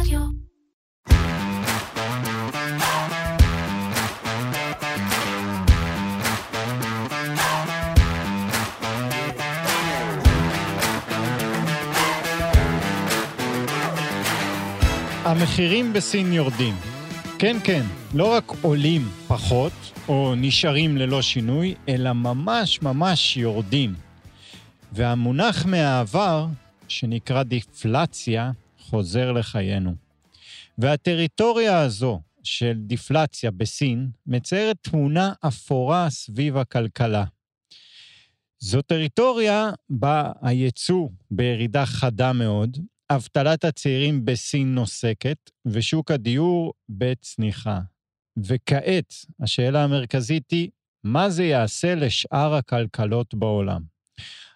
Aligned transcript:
רדיו. 0.00 0.20
המחירים 15.24 15.92
בסין 15.92 16.32
יורדים. 16.32 16.74
כן, 17.38 17.56
כן, 17.64 17.82
לא 18.14 18.32
רק 18.32 18.52
עולים 18.62 19.02
פחות, 19.26 19.72
או 20.08 20.34
נשארים 20.36 20.96
ללא 20.96 21.22
שינוי, 21.22 21.74
אלא 21.88 22.12
ממש 22.12 22.82
ממש 22.82 23.36
יורדים. 23.36 23.94
והמונח 24.92 25.66
מהעבר, 25.66 26.46
שנקרא 26.88 27.42
דיפלציה, 27.42 28.50
חוזר 28.90 29.32
לחיינו. 29.32 29.94
והטריטוריה 30.78 31.80
הזו 31.80 32.20
של 32.42 32.74
דיפלציה 32.76 33.50
בסין 33.50 34.10
מציירת 34.26 34.76
תמונה 34.82 35.32
אפורה 35.46 36.10
סביב 36.10 36.56
הכלכלה. 36.56 37.24
זו 38.58 38.82
טריטוריה 38.82 39.70
בה 39.90 40.32
היצוא 40.42 41.08
בירידה 41.30 41.86
חדה 41.86 42.32
מאוד, 42.32 42.78
אבטלת 43.10 43.64
הצעירים 43.64 44.24
בסין 44.24 44.74
נוסקת, 44.74 45.50
ושוק 45.66 46.10
הדיור 46.10 46.72
בצניחה. 46.88 47.80
וכעת, 48.36 49.14
השאלה 49.40 49.84
המרכזית 49.84 50.50
היא, 50.50 50.70
מה 51.04 51.30
זה 51.30 51.44
יעשה 51.44 51.94
לשאר 51.94 52.54
הכלכלות 52.54 53.34
בעולם? 53.34 53.82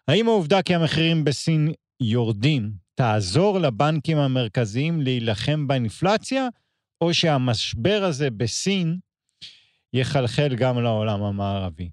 האם 0.08 0.28
העובדה 0.28 0.62
כי 0.62 0.74
המחירים 0.74 1.24
בסין 1.24 1.72
יורדים 2.00 2.72
תעזור 3.00 3.58
לבנקים 3.58 4.18
המרכזיים 4.18 5.00
להילחם 5.00 5.66
באינפלציה, 5.66 6.48
או 7.00 7.14
שהמשבר 7.14 8.04
הזה 8.04 8.30
בסין 8.30 8.98
יחלחל 9.92 10.54
גם 10.56 10.82
לעולם 10.82 11.22
המערבי? 11.22 11.90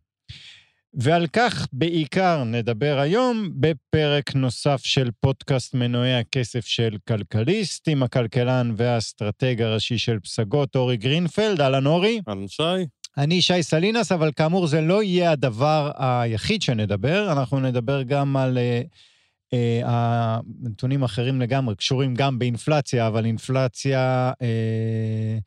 ועל 0.94 1.28
כך 1.33 1.67
בעיקר 1.73 2.44
נדבר 2.44 3.00
היום 3.00 3.50
בפרק 3.59 4.35
נוסף 4.35 4.81
של 4.83 5.09
פודקאסט 5.19 5.73
מנועי 5.73 6.16
הכסף 6.16 6.66
של 6.66 6.97
כלכליסט, 7.08 7.88
עם 7.88 8.03
הכלכלן 8.03 8.73
והאסטרטג 8.78 9.61
הראשי 9.61 9.97
של 9.97 10.19
פסגות, 10.19 10.75
אורי 10.75 10.97
גרינפלד. 10.97 11.61
אהלן 11.61 11.85
אורי. 11.85 12.22
אהלן 12.30 12.47
שי. 12.47 12.85
אני 13.17 13.41
שי 13.41 13.63
סלינס, 13.63 14.11
אבל 14.11 14.31
כאמור 14.35 14.67
זה 14.67 14.81
לא 14.81 15.03
יהיה 15.03 15.31
הדבר 15.31 15.91
היחיד 15.97 16.61
שנדבר, 16.61 17.31
אנחנו 17.31 17.59
נדבר 17.59 18.03
גם 18.03 18.38
על 18.38 18.58
uh, 18.58 19.16
uh, 19.53 19.86
הנתונים 19.86 21.03
אחרים 21.03 21.42
לגמרי, 21.42 21.76
קשורים 21.76 22.16
גם 22.16 22.40
באינפלציה, 22.40 23.08
אבל 23.08 23.26
אינפלציה, 23.26 24.31
uh, 24.31 25.42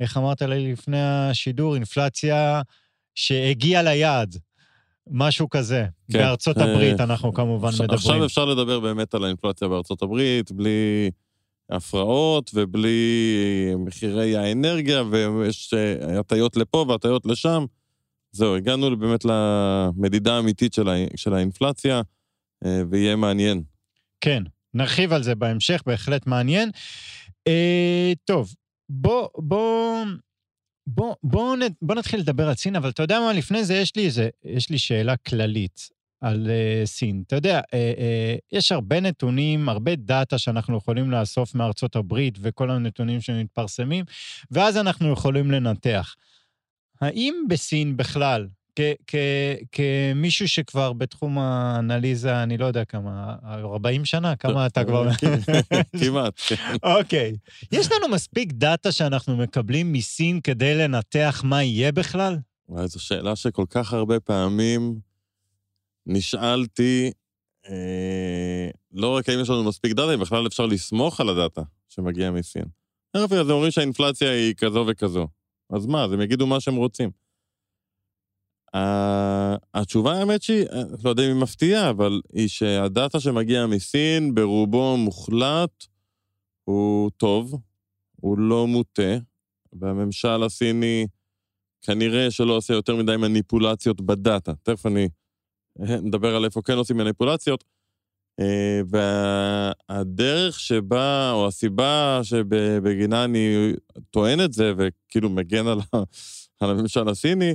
איך 0.00 0.16
אמרת 0.16 0.42
לי 0.42 0.72
לפני 0.72 1.02
השידור? 1.02 1.74
אינפלציה 1.74 2.62
שהגיעה 3.14 3.82
ליעד. 3.82 4.36
משהו 5.10 5.50
כזה. 5.50 5.86
כן. 6.12 6.18
בארצות 6.18 6.56
הברית 6.56 7.00
אנחנו 7.00 7.34
כמובן 7.34 7.68
עכשיו, 7.68 7.84
מדברים. 7.84 7.98
עכשיו 7.98 8.26
אפשר 8.26 8.44
לדבר 8.44 8.80
באמת 8.80 9.14
על 9.14 9.24
האינפלציה 9.24 9.68
בארצות 9.68 10.02
הברית, 10.02 10.52
בלי 10.52 11.10
הפרעות 11.70 12.50
ובלי 12.54 13.74
מחירי 13.78 14.36
האנרגיה, 14.36 15.02
ויש 15.02 15.74
הטיות 16.18 16.56
לפה 16.56 16.84
והטיות 16.88 17.26
לשם. 17.26 17.64
זהו, 18.32 18.56
הגענו 18.56 18.96
באמת 18.96 19.24
למדידה 19.24 20.36
האמיתית 20.36 20.74
של, 20.74 20.88
ה... 20.88 20.94
של 21.16 21.34
האינפלציה, 21.34 22.00
ויהיה 22.64 23.16
מעניין. 23.16 23.62
כן, 24.20 24.42
נרחיב 24.74 25.12
על 25.12 25.22
זה 25.22 25.34
בהמשך, 25.34 25.82
בהחלט 25.86 26.26
מעניין. 26.26 26.70
אה, 27.48 28.12
טוב, 28.24 28.54
בוא, 28.88 29.28
בוא, 29.38 30.04
בוא, 30.86 31.14
בוא, 31.22 31.56
בוא 31.82 31.94
נתחיל 31.94 32.20
לדבר 32.20 32.48
על 32.48 32.54
סין, 32.54 32.76
אבל 32.76 32.90
אתה 32.90 33.02
יודע 33.02 33.20
מה, 33.20 33.32
לפני 33.32 33.64
זה 33.64 33.74
יש 33.74 33.96
לי 33.96 34.04
איזה, 34.04 34.28
יש 34.44 34.70
לי 34.70 34.78
שאלה 34.78 35.16
כללית 35.16 35.88
על 36.20 36.46
uh, 36.46 36.86
סין. 36.86 37.22
אתה 37.26 37.36
יודע, 37.36 37.60
uh, 37.60 37.62
uh, 37.62 38.40
יש 38.52 38.72
הרבה 38.72 39.00
נתונים, 39.00 39.68
הרבה 39.68 39.96
דאטה 39.96 40.38
שאנחנו 40.38 40.76
יכולים 40.76 41.10
לאסוף 41.10 41.54
מארצות 41.54 41.96
הברית 41.96 42.38
וכל 42.40 42.70
הנתונים 42.70 43.20
שמתפרסמים, 43.20 44.04
ואז 44.50 44.76
אנחנו 44.76 45.12
יכולים 45.12 45.50
לנתח. 45.50 46.14
האם 47.00 47.44
בסין 47.48 47.96
בכלל, 47.96 48.48
כמישהו 49.72 50.48
שכבר 50.48 50.92
בתחום 50.92 51.38
האנליזה, 51.38 52.42
אני 52.42 52.58
לא 52.58 52.66
יודע 52.66 52.84
כמה, 52.84 53.36
40 53.44 54.04
שנה? 54.04 54.36
כמה 54.36 54.66
אתה 54.66 54.84
כבר... 54.84 55.08
כמעט. 56.00 56.40
אוקיי. 56.82 57.36
יש 57.72 57.92
לנו 57.92 58.08
מספיק 58.08 58.52
data 58.52 58.92
שאנחנו 58.92 59.36
מקבלים 59.36 59.92
מסין 59.92 60.40
כדי 60.40 60.74
לנתח 60.74 61.42
מה 61.44 61.62
יהיה 61.62 61.92
בכלל? 61.92 62.36
וואי, 62.68 62.88
זו 62.88 63.00
שאלה 63.00 63.36
שכל 63.36 63.64
כך 63.70 63.92
הרבה 63.92 64.20
פעמים 64.20 64.98
נשאלתי, 66.06 67.10
אה, 67.68 68.70
לא 68.92 69.16
רק 69.16 69.28
האם 69.28 69.40
יש 69.40 69.50
לנו 69.50 69.64
מספיק 69.64 69.92
data, 69.92 70.14
אם 70.14 70.20
בכלל 70.20 70.46
אפשר 70.46 70.66
לסמוך 70.66 71.20
על 71.20 71.28
ה 71.28 71.35
data 71.35 71.62
שמגיע 71.88 72.30
מסין. 72.30 72.64
אז 73.14 73.50
אומרים 73.50 73.70
שהאינפלציה 73.70 74.30
היא 74.30 74.54
כזו 74.54 74.84
וכזו. 74.88 75.28
אז 75.70 75.86
מה, 75.86 76.04
אז 76.04 76.12
הם 76.12 76.20
יגידו 76.20 76.46
מה 76.46 76.60
שהם 76.60 76.76
רוצים. 76.76 77.10
התשובה 79.74 80.12
האמת 80.12 80.42
שהיא, 80.42 80.66
לא 81.04 81.10
יודע 81.10 81.22
אם 81.22 81.28
היא 81.28 81.42
מפתיעה, 81.42 81.90
אבל 81.90 82.20
היא 82.32 82.48
שהדאטה 82.48 83.20
שמגיע 83.20 83.66
מסין 83.66 84.34
ברובו 84.34 84.96
מוחלט 84.96 85.86
הוא 86.64 87.10
טוב, 87.16 87.54
הוא 88.16 88.38
לא 88.38 88.66
מוטה, 88.66 89.16
והממשל 89.72 90.42
הסיני 90.42 91.06
כנראה 91.82 92.30
שלא 92.30 92.52
עושה 92.56 92.74
יותר 92.74 92.96
מדי 92.96 93.16
מניפולציות 93.16 94.00
בדאטה. 94.00 94.52
תכף 94.62 94.86
אני 94.86 95.08
נדבר 95.78 96.36
על 96.36 96.44
איפה 96.44 96.62
כן 96.62 96.76
עושים 96.76 96.96
מניפולציות. 96.96 97.64
אה, 98.40 98.80
והדרך 99.88 100.60
שבה, 100.60 101.32
או 101.32 101.46
הסיבה 101.46 102.20
שבגינה 102.22 103.24
אני 103.24 103.72
טוען 104.10 104.40
את 104.40 104.52
זה, 104.52 104.72
וכאילו 104.76 105.30
מגן 105.30 105.66
על, 105.66 105.78
הממשל 106.60 107.08
הסיני, 107.08 107.48
אה, 107.48 107.54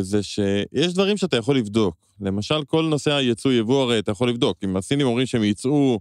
זה 0.00 0.22
שיש 0.22 0.94
דברים 0.94 1.16
שאתה 1.16 1.36
יכול 1.36 1.56
לבדוק. 1.56 1.96
למשל, 2.20 2.64
כל 2.64 2.84
נושא 2.84 3.12
הייצוא 3.12 3.52
יבוא 3.52 3.82
הרי 3.82 3.98
אתה 3.98 4.10
יכול 4.10 4.28
לבדוק. 4.28 4.58
אם 4.64 4.76
הסינים 4.76 5.06
אומרים 5.06 5.26
שהם 5.26 5.42
ייצאו, 5.42 6.00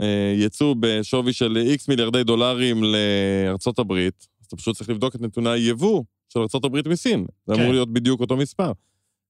אה, 0.00 0.34
ייצאו 0.36 0.74
בשווי 0.80 1.32
של 1.32 1.56
איקס 1.56 1.88
מיליארדי 1.88 2.24
דולרים 2.24 2.82
לארצות 2.84 3.78
הברית, 3.78 4.26
אז 4.40 4.46
אתה 4.46 4.56
פשוט 4.56 4.76
צריך 4.76 4.90
לבדוק 4.90 5.14
את 5.14 5.20
נתוני 5.20 5.50
היבוא 5.50 6.02
של 6.28 6.40
ארצות 6.40 6.64
הברית 6.64 6.86
מסין. 6.86 7.26
זה 7.46 7.54
כן. 7.54 7.60
אמור 7.60 7.72
להיות 7.72 7.92
בדיוק 7.92 8.20
אותו 8.20 8.36
מספר. 8.36 8.72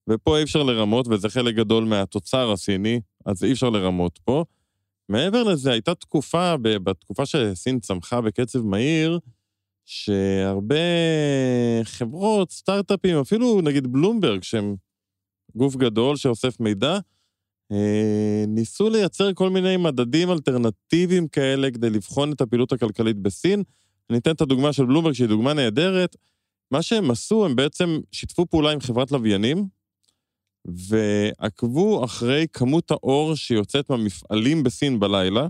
ופה 0.09 0.39
אי 0.39 0.43
אפשר 0.43 0.63
לרמות, 0.63 1.09
וזה 1.09 1.29
חלק 1.29 1.55
גדול 1.55 1.85
מהתוצר 1.85 2.53
הסיני, 2.53 3.01
אז 3.27 3.45
אי 3.45 3.53
אפשר 3.53 3.71
לרמות 3.71 4.19
פה. 4.25 4.45
מעבר 5.09 5.43
לזה, 5.43 5.73
הייתה 5.73 5.95
תקופה, 5.95 6.57
בתקופה 6.57 7.27
שסין 7.27 7.81
צמחה 7.81 8.21
בקצב 8.21 8.63
מהיר, 8.63 9.19
שהרבה 9.87 10.77
חברות, 11.85 12.51
סטארט-אפים, 12.51 13.17
אפילו 13.17 13.61
נגיד 13.61 13.87
בלומברג, 13.87 14.43
שהם 14.43 14.77
גוף 15.57 15.77
גדול 15.77 16.17
שאוסף 16.17 16.61
מידע, 16.61 16.99
אה, 17.73 18.45
ניסו 18.49 18.91
לייצר 18.91 19.35
כל 19.35 19.51
מיני 19.51 19.77
מדדים 19.77 20.31
אלטרנטיביים 20.31 21.29
כאלה 21.29 21.71
כדי 21.71 21.91
לבחון 21.91 22.33
את 22.33 22.41
הפעילות 22.41 22.73
הכלכלית 22.73 23.17
בסין. 23.17 23.63
אני 24.11 24.19
אתן 24.19 24.31
את 24.31 24.41
הדוגמה 24.41 24.73
של 24.73 24.85
בלומברג, 24.85 25.13
שהיא 25.13 25.29
דוגמה 25.29 25.55
נהדרת. 25.55 26.17
מה 26.71 26.83
שהם 26.83 27.11
עשו, 27.11 27.45
הם 27.45 27.57
בעצם 27.57 28.01
שיתפו 28.13 28.47
פעולה 28.47 28.71
עם 28.71 28.81
חברת 28.81 29.13
לוויינים, 29.13 29.69
ועקבו 30.65 32.05
אחרי 32.05 32.47
כמות 32.53 32.91
האור 32.91 33.35
שיוצאת 33.35 33.91
מהמפעלים 33.91 34.63
בסין 34.63 35.01
בלילה. 35.01 35.49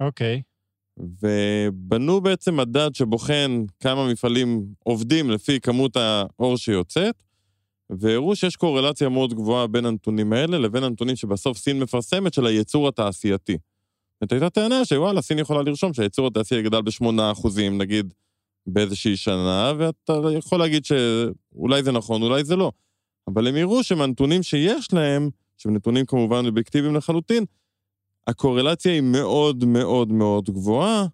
אוקיי. 0.00 0.42
Okay. 0.44 0.55
ובנו 0.98 2.20
בעצם 2.20 2.56
מדד 2.56 2.94
שבוחן 2.94 3.64
כמה 3.80 4.08
מפעלים 4.08 4.66
עובדים 4.84 5.30
לפי 5.30 5.60
כמות 5.60 5.96
האור 5.96 6.56
שיוצאת, 6.56 7.22
והראו 7.90 8.36
שיש 8.36 8.56
קורלציה 8.56 9.08
מאוד 9.08 9.34
גבוהה 9.34 9.66
בין 9.66 9.86
הנתונים 9.86 10.32
האלה 10.32 10.58
לבין 10.58 10.84
הנתונים 10.84 11.16
שבסוף 11.16 11.58
סין 11.58 11.80
מפרסמת 11.80 12.34
של 12.34 12.46
הייצור 12.46 12.88
התעשייתי. 12.88 13.58
זאת 14.20 14.32
הייתה 14.32 14.50
טענה 14.50 14.84
שוואלה, 14.84 15.22
סין 15.22 15.38
יכולה 15.38 15.62
לרשום 15.62 15.94
שהייצור 15.94 16.26
התעשייתי 16.26 16.68
גדל 16.68 16.82
ב-8% 16.82 17.60
נגיד 17.70 18.14
באיזושהי 18.66 19.16
שנה, 19.16 19.72
ואתה 19.78 20.12
יכול 20.38 20.58
להגיד 20.58 20.84
שאולי 20.84 21.82
זה 21.82 21.92
נכון, 21.92 22.22
אולי 22.22 22.44
זה 22.44 22.56
לא. 22.56 22.72
אבל 23.28 23.46
הם 23.46 23.56
יראו 23.56 23.82
שמהנתונים 23.82 24.42
שיש 24.42 24.92
להם, 24.92 25.30
שהם 25.56 25.76
נתונים 25.76 26.06
כמובן 26.06 26.46
אובייקטיביים 26.46 26.96
לחלוטין, 26.96 27.44
הקורלציה 28.26 28.92
היא 28.92 29.00
מאוד 29.00 29.64
מאוד 29.64 30.12
מאוד 30.12 30.50
גבוהה, 30.50 31.06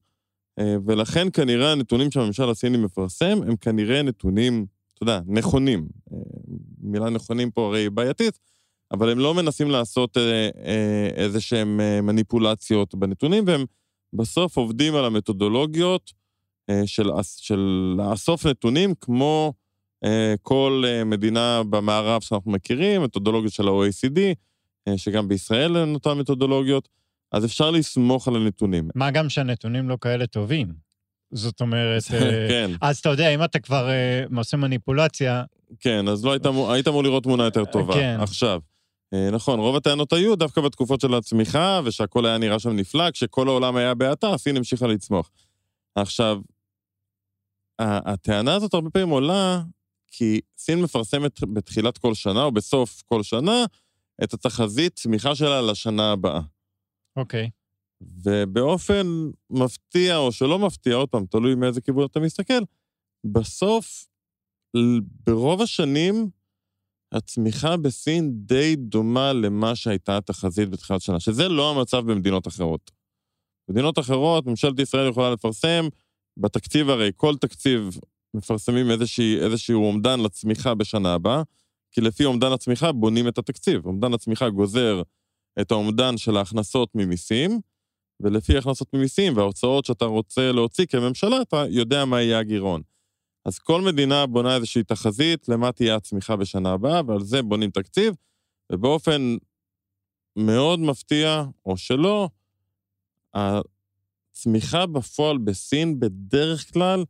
אה, 0.58 0.76
ולכן 0.86 1.28
כנראה 1.32 1.72
הנתונים 1.72 2.10
שהממשל 2.10 2.50
הסיני 2.50 2.78
מפרסם 2.78 3.38
הם 3.46 3.56
כנראה 3.56 4.02
נתונים, 4.02 4.66
אתה 4.94 5.02
יודע, 5.02 5.20
נכונים. 5.26 5.88
אה, 6.12 6.18
מילה 6.80 7.10
נכונים 7.10 7.50
פה 7.50 7.66
הרי 7.66 7.90
בעייתית, 7.90 8.38
אבל 8.90 9.10
הם 9.10 9.18
לא 9.18 9.34
מנסים 9.34 9.70
לעשות 9.70 10.16
אה, 10.16 11.08
איזה 11.14 11.40
שהם 11.40 11.80
מניפולציות 12.02 12.94
בנתונים, 12.94 13.44
והם 13.46 13.64
בסוף 14.12 14.56
עובדים 14.56 14.94
על 14.94 15.04
המתודולוגיות 15.04 16.12
של, 16.86 17.10
של 17.22 17.94
לאסוף 17.96 18.46
נתונים 18.46 18.94
כמו 19.00 19.52
כל 20.42 20.84
מדינה 21.06 21.62
במערב 21.70 22.20
שאנחנו 22.20 22.50
מכירים, 22.50 23.02
מתודולוגיות 23.02 23.52
של 23.52 23.68
ה-OECD, 23.68 24.18
שגם 24.96 25.28
בישראל 25.28 25.76
אין 25.76 25.94
אותן 25.94 26.18
מתודולוגיות, 26.18 26.88
אז 27.32 27.44
אפשר 27.44 27.70
לסמוך 27.70 28.28
על 28.28 28.36
הנתונים. 28.36 28.88
מה 28.94 29.10
גם 29.10 29.28
שהנתונים 29.28 29.88
לא 29.88 29.98
כאלה 30.00 30.26
טובים. 30.26 30.72
זאת 31.30 31.60
אומרת, 31.60 32.02
כן. 32.50 32.70
אז 32.80 32.98
אתה 32.98 33.08
יודע, 33.08 33.28
אם 33.28 33.44
אתה 33.44 33.58
כבר 33.58 33.88
עושה 34.36 34.56
מניפולציה... 34.56 35.44
כן, 35.80 36.08
אז 36.08 36.24
לא 36.24 36.32
היית, 36.32 36.46
היית 36.70 36.88
אמור 36.88 37.04
לראות 37.04 37.22
תמונה 37.22 37.44
יותר 37.44 37.64
טובה. 37.64 37.94
כן. 37.94 38.16
עכשיו, 38.20 38.60
נכון, 39.32 39.60
רוב 39.60 39.76
הטענות 39.76 40.12
היו 40.12 40.36
דווקא 40.36 40.60
בתקופות 40.60 41.00
של 41.00 41.14
הצמיחה, 41.14 41.80
ושהכול 41.84 42.26
היה 42.26 42.38
נראה 42.38 42.58
שם 42.58 42.70
נפלא, 42.70 43.10
כשכל 43.10 43.48
העולם 43.48 43.76
היה 43.76 43.94
בהאטה, 43.94 44.38
סין 44.38 44.56
המשיכה 44.56 44.86
לצמוח. 44.86 45.30
עכשיו, 45.94 46.40
הטענה 47.78 48.54
הזאת 48.54 48.74
הרבה 48.74 48.90
פעמים 48.90 49.08
עולה 49.08 49.62
כי 50.06 50.40
סין 50.56 50.82
מפרסמת 50.82 51.40
בתחילת 51.52 51.98
כל 51.98 52.14
שנה 52.14 52.42
או 52.42 52.52
בסוף 52.52 53.02
כל 53.06 53.22
שנה 53.22 53.64
את 54.24 54.34
התחזית 54.34 54.94
צמיחה 54.94 55.34
שלה 55.34 55.62
לשנה 55.62 56.12
הבאה. 56.12 56.40
אוקיי. 57.16 57.50
ובאופן 58.24 59.06
מפתיע 59.50 60.16
או 60.16 60.32
שלא 60.32 60.58
מפתיע, 60.58 60.94
עוד 60.94 61.08
פעם, 61.08 61.26
תלוי 61.26 61.54
מאיזה 61.54 61.80
כיוון 61.80 62.04
אתה 62.04 62.20
מסתכל, 62.20 62.62
בסוף, 63.24 64.06
ברוב 65.26 65.62
השנים, 65.62 66.30
הצמיחה 67.12 67.76
בסין 67.76 68.32
די 68.34 68.76
דומה 68.76 69.32
למה 69.32 69.76
שהייתה 69.76 70.16
התחזית 70.16 70.68
בתחילת 70.68 71.00
שנה, 71.00 71.20
שזה 71.20 71.48
לא 71.48 71.70
המצב 71.70 72.10
במדינות 72.12 72.46
אחרות. 72.46 72.90
במדינות 73.68 73.98
אחרות, 73.98 74.46
ממשלת 74.46 74.78
ישראל 74.78 75.08
יכולה 75.08 75.30
לפרסם 75.30 75.84
בתקציב 76.36 76.90
הרי, 76.90 77.10
כל 77.16 77.36
תקציב 77.36 77.98
מפרסמים 78.34 78.90
איזושהי, 78.90 79.38
איזשהו 79.40 79.84
אומדן 79.84 80.20
לצמיחה 80.20 80.74
בשנה 80.74 81.14
הבאה, 81.14 81.42
כי 81.92 82.00
לפי 82.00 82.24
אומדן 82.24 82.52
הצמיחה 82.52 82.92
בונים 82.92 83.28
את 83.28 83.38
התקציב. 83.38 83.86
אומדן 83.86 84.14
הצמיחה 84.14 84.50
גוזר 84.50 85.02
את 85.60 85.70
האומדן 85.70 86.16
של 86.16 86.36
ההכנסות 86.36 86.94
ממיסים, 86.94 87.60
ולפי 88.20 88.58
הכנסות 88.58 88.94
ממיסים 88.94 89.36
וההוצאות 89.36 89.84
שאתה 89.84 90.04
רוצה 90.04 90.52
להוציא 90.52 90.86
כממשלה, 90.86 91.42
אתה 91.42 91.64
יודע 91.70 92.04
מה 92.04 92.22
יהיה 92.22 92.38
הגירעון. 92.38 92.82
אז 93.44 93.58
כל 93.58 93.80
מדינה 93.80 94.26
בונה 94.26 94.56
איזושהי 94.56 94.84
תחזית 94.84 95.48
למה 95.48 95.72
תהיה 95.72 95.96
הצמיחה 95.96 96.36
בשנה 96.36 96.72
הבאה, 96.72 97.00
ועל 97.06 97.20
זה 97.20 97.42
בונים 97.42 97.70
תקציב, 97.70 98.14
ובאופן 98.72 99.36
מאוד 100.36 100.80
מפתיע, 100.80 101.44
או 101.66 101.76
שלא, 101.76 102.28
הצמיחה 103.34 104.86
בפועל 104.86 105.38
בסין 105.38 106.00
בדרך 106.00 106.72
כלל 106.72 107.04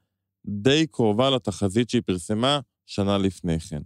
די 0.46 0.86
קרובה 0.86 1.30
לתחזית 1.30 1.90
שהיא 1.90 2.02
פרסמה 2.06 2.60
שנה 2.86 3.18
לפני 3.18 3.60
כן. 3.60 3.82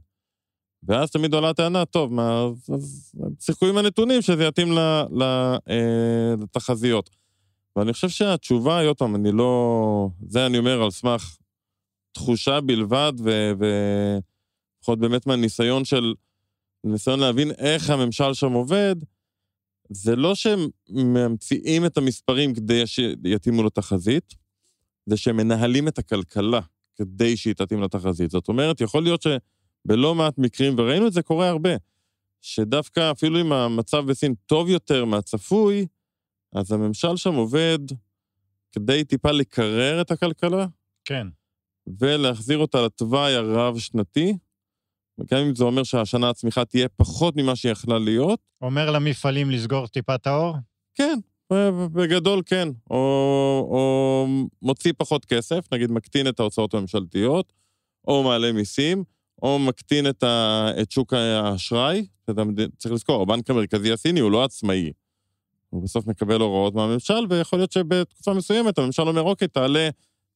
ואז 0.89 1.11
תמיד 1.11 1.35
עולה 1.35 1.51
הטענה, 1.51 1.85
טוב, 1.85 2.13
מה, 2.13 2.49
אז 2.75 3.13
שיחקו 3.41 3.67
עם 3.67 3.77
הנתונים 3.77 4.23
שזה 4.23 4.45
יתאים 4.45 4.73
ל, 4.73 4.79
ל, 5.11 5.23
אה, 5.71 6.35
לתחזיות. 6.43 7.11
ואני 7.77 7.93
חושב 7.93 8.09
שהתשובה 8.09 8.79
היא, 8.79 8.89
עוד 8.89 8.97
פעם, 8.97 9.15
אני 9.15 9.33
לא... 9.33 10.09
זה 10.29 10.47
אני 10.47 10.59
אומר 10.59 10.83
על 10.83 10.91
סמך 10.91 11.37
תחושה 12.13 12.61
בלבד, 12.61 13.13
ולפחות 13.19 14.99
באמת 14.99 15.27
מהניסיון 15.27 15.85
של... 15.85 16.15
ניסיון 16.85 17.21
להבין 17.21 17.51
איך 17.51 17.91
הממשל 17.91 18.35
שם 18.35 18.53
עובד, 18.53 18.97
זה 19.91 20.17
לא 20.17 20.35
שהם 20.35 20.59
ממציאים 20.89 21.87
את 21.87 21.97
המספרים 21.97 22.55
כדי 22.55 22.87
שיתאימו 22.87 23.63
לתחזית, 23.63 24.35
זה 25.07 25.17
שהם 25.17 25.37
מנהלים 25.37 25.89
את 25.89 25.99
הכלכלה 25.99 26.61
כדי 26.97 27.37
שהיא 27.37 27.55
תתאים 27.55 27.83
לתחזית. 27.83 28.31
זאת 28.31 28.49
אומרת, 28.49 28.81
יכול 28.81 29.03
להיות 29.03 29.23
שבלא 29.87 30.15
מעט 30.15 30.39
מקרים, 30.39 30.75
וראינו 30.79 31.07
את 31.07 31.13
זה 31.13 31.23
קורה 31.23 31.49
הרבה, 31.49 31.71
שדווקא 32.41 33.11
אפילו 33.11 33.41
אם 33.41 33.53
המצב 33.53 34.07
בסין 34.07 34.35
טוב 34.47 34.69
יותר 34.69 35.05
מהצפוי, 35.05 35.87
אז 36.55 36.73
הממשל 36.73 37.17
שם 37.17 37.35
עובד 37.35 37.79
כדי 38.73 39.05
טיפה 39.05 39.31
לקרר 39.31 40.01
את 40.01 40.11
הכלכלה. 40.11 40.67
כן. 41.05 41.27
ולהחזיר 42.01 42.59
אותה 42.59 42.83
לתוואי 42.83 43.35
הרב-שנתי, 43.35 44.37
וגם 45.19 45.39
אם 45.39 45.55
זה 45.55 45.65
אומר 45.65 45.83
שהשנה 45.83 46.31
הצמיחה 46.31 46.65
תהיה 46.65 46.89
פחות 46.89 47.37
ממה 47.37 47.57
שהיא 47.57 47.73
יכלה 47.73 47.99
להיות. 47.99 48.41
אומר 48.63 48.91
למפעלים 48.91 49.51
לסגור 49.51 49.87
טיפה 49.87 50.15
את 50.15 50.27
האור? 50.27 50.57
כן, 50.95 51.19
בגדול 51.93 52.43
כן. 52.47 52.69
או, 52.91 52.97
או 53.71 54.27
מוציא 54.63 54.93
פחות 54.99 55.25
כסף, 55.25 55.73
נגיד 55.73 55.91
מקטין 55.91 56.29
את 56.29 56.41
ההוצאות 56.41 56.75
הממשלתיות, 56.75 57.53
או 58.09 58.23
מעלה 58.23 58.53
מיסים, 58.53 59.05
או 59.43 59.59
מקטין 59.59 60.09
את, 60.09 60.23
ה, 60.23 60.69
את 60.83 60.91
שוק 60.91 61.13
האשראי. 61.13 62.07
צריך 62.79 62.95
לזכור, 62.95 63.23
הבנק 63.23 63.51
המרכזי 63.51 63.93
הסיני 63.93 64.21
הוא 64.21 64.31
לא 64.31 64.45
עצמאי. 64.45 64.93
הוא 65.71 65.83
בסוף 65.83 66.07
מקבל 66.07 66.41
הוראות 66.41 66.75
מהממשל, 66.75 67.27
ויכול 67.31 67.59
להיות 67.59 67.73
שבתקופה 67.73 68.35
מסוימת 68.35 68.79
הממשל 68.79 69.03
אומר, 69.03 69.23
אוקיי, 69.23 69.49
תעלה 69.49 69.89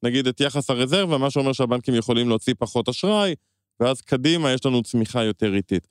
נגיד 0.02 0.26
את 0.26 0.41
יחס 0.41 0.70
הרזרבה, 0.70 1.19
מה 1.19 1.31
שאומר 1.31 1.52
שהבנקים 1.52 1.94
יכולים 1.94 2.29
להוציא 2.29 2.55
פחות 2.58 2.88
אשראי, 2.88 3.35
ואז 3.81 4.00
קדימה 4.00 4.52
יש 4.52 4.67
לנו 4.67 4.82
צמיחה 4.82 5.25
יותר 5.25 5.55
איטית. 5.55 5.88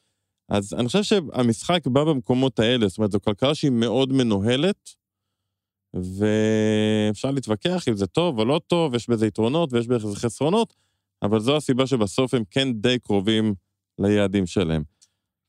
אז 0.50 0.74
אני 0.74 0.88
חושב 0.88 1.04
שהמשחק 1.04 1.88
בא 1.88 2.04
במקומות 2.04 2.60
האלה, 2.60 2.88
זאת 2.88 2.98
אומרת, 2.98 3.12
זו 3.12 3.22
כלכלה 3.22 3.56
שהיא 3.56 3.72
מאוד 3.72 4.14
מנוהלת, 4.14 4.90
ואפשר 5.94 7.32
להתווכח 7.32 7.88
אם 7.88 7.96
זה 7.96 8.08
טוב 8.08 8.40
או 8.40 8.46
לא 8.46 8.62
טוב, 8.68 8.96
יש 8.96 9.10
בזה 9.10 9.28
יתרונות 9.28 9.74
ויש 9.74 9.88
בזה 9.88 10.16
חסרונות, 10.16 10.76
אבל 11.24 11.40
זו 11.40 11.58
הסיבה 11.58 11.88
שבסוף 11.88 12.34
הם 12.34 12.44
כן 12.52 12.74
די 12.74 13.00
קרובים 13.00 13.54
ליעדים 14.00 14.46
שלהם. 14.46 14.84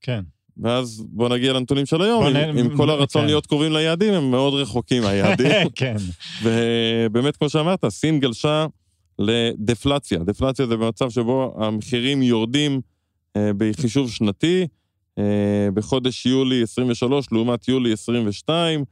כן. 0.01 0.21
ואז 0.57 1.05
בוא 1.09 1.29
נגיע 1.29 1.53
לנתונים 1.53 1.87
של 1.87 2.03
היום, 2.03 2.25
עם, 2.27 2.37
נ... 2.37 2.59
עם 2.59 2.77
כל 2.77 2.91
הרצון 2.91 3.23
כן. 3.23 3.27
להיות 3.27 3.47
קרובים 3.47 3.73
ליעדים, 3.73 4.15
הם 4.15 4.31
מאוד 4.31 4.55
רחוקים 4.55 5.03
מהיעדים. 5.03 5.69
כן. 5.75 5.97
ובאמת, 6.43 7.37
כמו 7.37 7.49
שאמרת, 7.49 7.85
סין 7.89 8.21
גלשה 8.21 8.67
לדפלציה. 9.19 10.19
דפלציה 10.19 10.67
זה 10.67 10.77
במצב 10.77 11.11
שבו 11.11 11.57
המחירים 11.59 12.23
יורדים 12.23 12.81
אה, 13.37 13.51
בחישוב 13.57 14.11
שנתי, 14.11 14.67
אה, 15.19 15.69
בחודש 15.75 16.27
יולי 16.27 16.63
23 16.63 17.27
לעומת 17.33 17.69
יולי 17.69 17.93
22, 17.93 18.85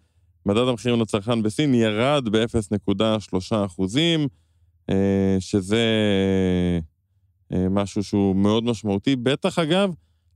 מדד 0.46 0.69
המחירים 0.69 1.00
לצרכן 1.00 1.42
בסין 1.42 1.75
ירד 1.75 2.28
ב-0.3 2.28 3.56
אחוזים, 3.66 4.28
שזה 5.40 5.85
אה, 7.52 7.68
משהו 7.71 8.02
שהוא 8.02 8.37
מאוד 8.37 8.64
משמעותי. 8.64 9.16
בטח, 9.16 9.59
אגב, 9.59 9.95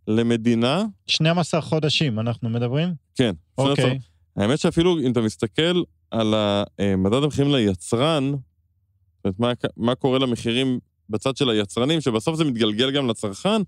למדינה... 0.08 0.84
12 1.06 1.60
חודשים 1.60 2.18
אנחנו 2.18 2.48
מדברים? 2.48 2.88
כן. 3.14 3.32
אוקיי. 3.58 3.98
האמת 4.36 4.58
שאפילו 4.58 4.98
אם 4.98 5.12
אתה 5.12 5.20
מסתכל 5.20 5.82
על 6.10 6.34
אה, 6.34 6.96
מדד 6.96 7.22
המחירים 7.22 7.54
ליצרן, 7.54 8.30
זאת 8.30 9.24
אומרת, 9.24 9.40
מה, 9.40 9.68
מה 9.76 9.94
קורה 9.94 10.18
למחירים 10.18 10.78
בצד 11.10 11.36
של 11.36 11.50
היצרנים, 11.50 12.00
שבסוף 12.00 12.36
זה 12.36 12.44
מתגלגל 12.44 12.90
גם 12.90 13.08
לצרכן, 13.08 13.62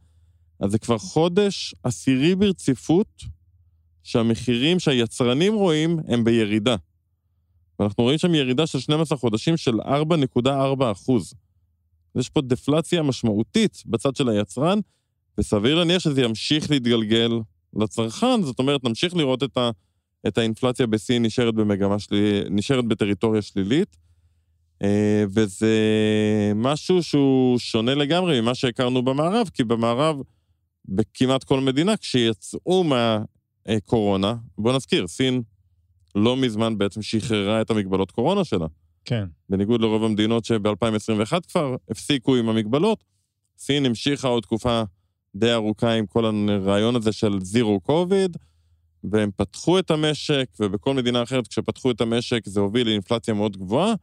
אז 0.61 0.71
זה 0.71 0.79
כבר 0.79 0.99
חודש 0.99 1.75
עשירי 1.83 2.35
ברציפות 2.35 3.23
שהמחירים 4.03 4.79
שהיצרנים 4.79 5.55
רואים 5.55 5.99
הם 6.09 6.25
בירידה. 6.25 6.77
ואנחנו 7.79 8.05
רואים 8.05 8.19
שם 8.19 8.35
ירידה 8.35 8.67
של 8.67 8.81
12 8.81 9.19
חודשים 9.19 9.57
של 9.57 9.81
4.4 9.81 10.93
אחוז. 10.93 11.35
יש 12.17 12.29
פה 12.29 12.41
דפלציה 12.41 13.03
משמעותית 13.03 13.83
בצד 13.87 14.17
של 14.17 14.29
היצרן, 14.29 14.79
וסביר 15.39 15.75
להניח 15.75 15.99
שזה 15.99 16.23
ימשיך 16.23 16.71
להתגלגל 16.71 17.31
לצרכן, 17.77 18.43
זאת 18.43 18.59
אומרת, 18.59 18.85
נמשיך 18.85 19.17
לראות 19.17 19.43
את, 19.43 19.57
ה, 19.57 19.71
את 20.27 20.39
האינפלציה 20.39 20.87
בסין 20.87 21.23
נשארת 21.23 21.55
במגמה 21.55 21.99
שלילית, 21.99 22.47
נשארת 22.51 22.85
בטריטוריה 22.85 23.43
שלילית, 23.43 23.97
אה, 24.83 25.25
וזה 25.29 25.73
משהו 26.55 27.03
שהוא 27.03 27.59
שונה 27.59 27.95
לגמרי 27.95 28.41
ממה 28.41 28.55
שהכרנו 28.55 29.03
במערב, 29.03 29.51
כי 29.55 29.65
במערב, 29.65 30.17
בכמעט 30.85 31.45
כל 31.45 31.61
מדינה, 31.61 31.97
כשיצאו 31.97 32.85
מהקורונה, 32.85 34.35
בוא 34.59 34.73
נזכיר, 34.73 35.07
סין 35.07 35.43
לא 36.15 36.37
מזמן 36.37 36.79
בעצם 36.79 37.03
שחררה 37.03 37.61
את 37.61 37.71
המגבלות 37.71 38.11
קורונה 38.11 38.45
שלה. 38.45 38.67
כן. 39.05 39.25
בניגוד 39.49 39.81
לרוב 39.81 40.05
המדינות 40.05 40.45
שב-2021 40.45 41.41
כבר 41.49 41.77
הפסיקו 41.91 42.37
עם 42.37 42.49
המגבלות, 42.49 43.05
סין 43.59 43.87
המשיכה 43.87 44.29
עוד 44.29 44.43
תקופה 44.43 44.83
די 45.35 45.53
ארוכה 45.53 45.93
עם 45.93 46.07
כל 46.07 46.25
הרעיון 46.49 46.97
הזה 46.97 47.13
של 47.13 47.39
זירו 47.41 47.81
קוביד, 47.81 48.37
והם 49.05 49.31
פתחו 49.37 49.79
את 49.79 49.91
המשק, 49.91 50.47
ובכל 50.61 50.95
מדינה 50.95 51.23
אחרת 51.23 51.49
כשפתחו 51.49 51.91
את 51.91 52.01
המשק 52.01 52.49
זה 52.49 52.61
הוביל 52.61 52.87
לאינפלציה 52.87 53.35
מאוד 53.35 53.57
גבוהה, 53.57 53.95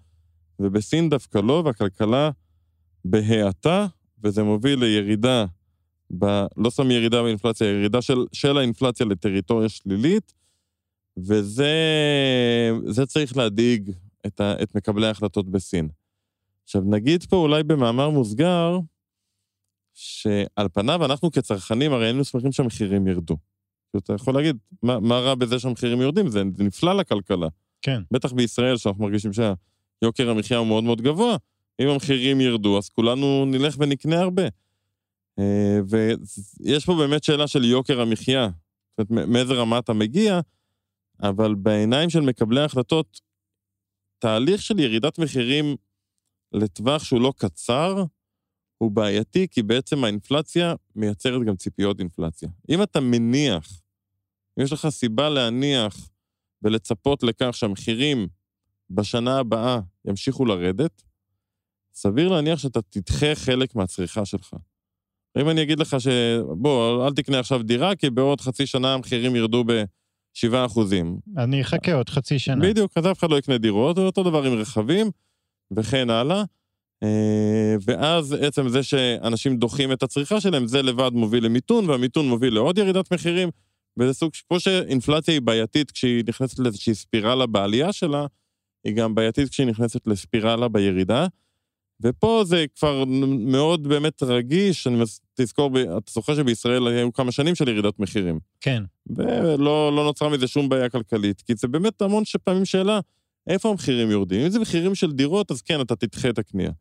ובסין 0.60 1.10
דווקא 1.10 1.38
לא, 1.38 1.62
והכלכלה 1.66 2.30
בהאטה, 3.06 3.88
וזה 4.24 4.44
מוביל 4.44 4.80
לירידה, 4.80 5.46
ב, 6.20 6.26
לא 6.58 6.70
סתם 6.70 6.92
ירידה 6.92 7.24
באינפלציה, 7.24 7.68
ירידה 7.68 8.02
של, 8.02 8.26
של 8.34 8.58
האינפלציה 8.58 9.06
לטריטוריה 9.06 9.70
שלילית, 9.70 10.34
וזה 11.18 13.06
צריך 13.08 13.38
להדאיג 13.38 13.92
את, 14.26 14.42
ה, 14.42 14.64
את 14.64 14.76
מקבלי 14.76 15.08
ההחלטות 15.08 15.50
בסין. 15.50 15.90
עכשיו, 16.64 16.82
נגיד 16.86 17.24
פה 17.24 17.36
אולי 17.36 17.64
במאמר 17.64 18.10
מוסגר, 18.10 18.80
שעל 19.94 20.68
פניו 20.74 21.06
אנחנו 21.06 21.32
כצרכנים, 21.32 21.94
הרי 21.94 22.06
היינו 22.06 22.24
שמחים 22.24 22.52
שהמחירים 22.52 23.08
ירדו. 23.08 23.38
אתה 23.98 24.14
יכול 24.14 24.34
להגיד, 24.34 24.58
מה, 24.84 25.00
מה 25.00 25.20
רע 25.20 25.36
בזה 25.36 25.60
שהמחירים 25.60 26.02
יורדים? 26.02 26.28
זה, 26.28 26.44
זה 26.54 26.64
נפלא 26.64 26.94
לכלכלה. 26.94 27.48
כן. 27.82 28.02
בטח 28.12 28.34
בישראל, 28.34 28.78
שאנחנו 28.78 29.04
מרגישים 29.04 29.32
שיוקר 29.34 30.30
המחיה 30.30 30.58
הוא 30.58 30.68
מאוד 30.68 30.84
מאוד 30.84 31.02
גבוה, 31.02 31.38
אם 31.82 31.88
המחירים 31.88 32.42
ירדו, 32.42 32.78
אז 32.78 32.90
כולנו 32.90 33.46
נלך 33.46 33.76
ונקנה 33.80 34.20
הרבה. 34.20 34.44
אה, 35.40 35.80
ויש 35.88 36.86
פה 36.86 36.96
באמת 36.96 37.24
שאלה 37.24 37.48
של 37.48 37.64
יוקר 37.64 38.02
המחיה, 38.02 38.50
זאת 38.98 39.10
אומרת, 39.10 39.28
מאיזה 39.28 39.54
רמה 39.54 39.80
אתה 39.80 39.94
מגיע, 39.94 40.40
אבל 41.22 41.56
בעיניים 41.56 42.10
של 42.10 42.22
מקבלי 42.22 42.62
ההחלטות, 42.62 43.22
תהליך 44.20 44.62
של 44.62 44.80
ירידת 44.80 45.20
מחירים 45.20 45.76
לטווח 46.54 47.04
שהוא 47.04 47.22
לא 47.22 47.34
קצר, 47.38 48.04
הוא 48.78 48.92
בעייתי, 48.92 49.48
כי 49.52 49.64
בעצם 49.64 50.04
האינפלציה 50.04 50.74
מייצרת 50.96 51.42
גם 51.46 51.56
ציפיות 51.56 52.00
אינפלציה. 52.00 52.50
אם 52.70 52.84
אתה 52.84 53.00
מניח, 53.00 53.82
אם 54.60 54.64
יש 54.64 54.74
לך 54.74 54.90
סיבה 54.90 55.30
להניח 55.30 56.10
ולצפות 56.62 57.24
לכך 57.24 57.50
שהמחירים 57.54 58.28
בשנה 58.90 59.40
הבאה 59.40 59.80
ימשיכו 60.06 60.46
לרדת, 60.46 61.04
סביר 61.94 62.30
להניח 62.30 62.60
שאתה 62.60 62.82
תדחה 62.82 63.36
חלק 63.36 63.76
מהצריכה 63.76 64.26
שלך. 64.26 64.54
אם 65.42 65.50
אני 65.50 65.64
אגיד 65.64 65.80
לך 65.80 65.96
ש... 66.00 66.08
בוא, 66.58 67.08
אל 67.08 67.14
תקנה 67.14 67.40
עכשיו 67.40 67.64
דירה, 67.64 67.96
כי 67.96 68.10
בעוד 68.10 68.42
חצי 68.42 68.66
שנה 68.66 68.94
המחירים 68.94 69.36
ירדו 69.36 69.64
ב-7 70.44 70.66
אחוזים. 70.66 71.18
אני 71.38 71.62
אחכה 71.62 71.94
עוד 71.94 72.10
חצי 72.10 72.40
שנה. 72.40 72.70
בדיוק, 72.70 72.92
אז 72.96 73.08
אף 73.08 73.20
אחד 73.20 73.30
לא 73.30 73.38
יקנה 73.38 73.58
דירות, 73.58 73.98
אותו 73.98 74.24
דבר 74.24 74.44
עם 74.44 74.54
רכבים, 74.54 75.12
וכן 75.76 76.10
הלאה. 76.10 76.44
אה, 77.04 77.76
ואז 77.86 78.34
עצם 78.42 78.70
זה 78.70 78.84
שאנשים 78.84 79.58
דוחים 79.58 79.92
את 79.92 80.04
הצריכה 80.04 80.42
שלהם, 80.42 80.68
זה 80.68 80.82
לבד 80.82 81.12
מוביל 81.14 81.46
למיתון, 81.46 81.90
והמיתון 81.90 82.30
מוביל 82.30 82.54
לעוד 82.54 82.78
ירידת 82.78 83.14
מחירים, 83.14 83.50
וזה 84.00 84.14
סוג, 84.14 84.32
כמו 84.50 84.60
שאינפלציה 84.60 85.34
היא 85.34 85.42
בעייתית 85.42 85.92
כשהיא 85.92 86.24
נכנסת 86.28 86.60
לאיזושהי 86.60 86.96
ספירלה 86.96 87.46
בעלייה 87.46 87.94
שלה, 87.94 88.26
היא 88.84 88.96
גם 88.96 89.16
בעייתית 89.16 89.50
כשהיא 89.50 89.68
נכנסת 89.68 90.08
לספירלה 90.08 90.68
בירידה. 90.68 91.28
ופה 92.04 92.44
זה 92.46 92.66
כבר 92.76 93.04
מאוד 93.40 93.88
באמת 93.88 94.24
רגיש, 94.24 94.88
אני 94.88 95.04
תזכור, 95.36 95.70
אתה 95.80 96.12
זוכר 96.12 96.36
שבישראל 96.36 96.88
היו 96.88 97.14
כמה 97.14 97.32
שנים 97.32 97.56
של 97.56 97.68
ירידת 97.68 98.00
מחירים. 98.00 98.40
כן. 98.62 98.84
ולא 99.08 99.96
לא 99.96 100.04
נוצרה 100.04 100.30
מזה 100.30 100.48
שום 100.48 100.70
בעיה 100.70 100.90
כלכלית, 100.90 101.42
כי 101.42 101.56
זה 101.56 101.68
באמת 101.68 102.02
המון 102.02 102.24
פעמים 102.44 102.66
שאלה, 102.66 103.00
איפה 103.48 103.70
המחירים 103.70 104.12
יורדים? 104.12 104.42
אם 104.42 104.50
זה 104.50 104.60
מחירים 104.60 104.96
של 104.96 105.12
דירות, 105.12 105.52
אז 105.52 105.62
כן, 105.62 105.82
אתה 105.82 105.96
תדחה 105.96 106.30
את 106.30 106.40
הקנייה. 106.40 106.72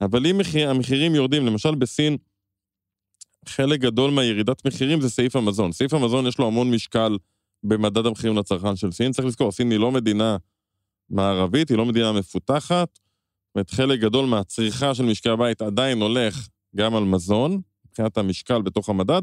אבל 0.00 0.26
אם 0.26 0.38
מחיר, 0.38 0.70
המחירים 0.70 1.14
יורדים, 1.14 1.46
למשל 1.46 1.74
בסין, 1.74 2.16
חלק 3.46 3.80
גדול 3.80 4.10
מהירידת 4.10 4.66
מחירים 4.66 5.00
זה 5.00 5.10
סעיף 5.10 5.36
המזון. 5.36 5.72
סעיף 5.72 5.94
המזון 5.94 6.26
יש 6.26 6.38
לו 6.38 6.46
המון 6.46 6.70
משקל 6.70 7.18
במדד 7.62 8.06
המחירים 8.06 8.36
לצרכן 8.36 8.76
של 8.76 8.92
סין. 8.92 9.12
צריך 9.12 9.28
לזכור, 9.28 9.52
סין 9.52 9.70
היא 9.70 9.78
לא 9.78 9.92
מדינה 9.92 10.36
מערבית, 11.10 11.68
היא 11.68 11.78
לא 11.78 11.86
מדינה 11.86 12.12
מפותחת. 12.12 12.98
זאת 13.50 13.54
אומרת, 13.54 13.70
חלק 13.70 14.00
גדול 14.00 14.26
מהצריכה 14.26 14.94
של 14.94 15.04
משקי 15.04 15.28
הבית 15.28 15.62
עדיין 15.62 16.02
הולך 16.02 16.48
גם 16.76 16.96
על 16.96 17.04
מזון, 17.04 17.60
מבחינת 17.88 18.18
המשקל 18.18 18.62
בתוך 18.62 18.88
המדד, 18.88 19.22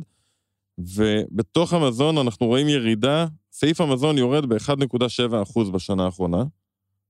ובתוך 0.78 1.74
המזון 1.74 2.18
אנחנו 2.18 2.46
רואים 2.46 2.68
ירידה, 2.68 3.28
סעיף 3.52 3.82
המזון 3.82 4.18
יורד 4.18 4.46
ב-1.7% 4.46 5.72
בשנה 5.72 6.06
האחרונה, 6.06 6.44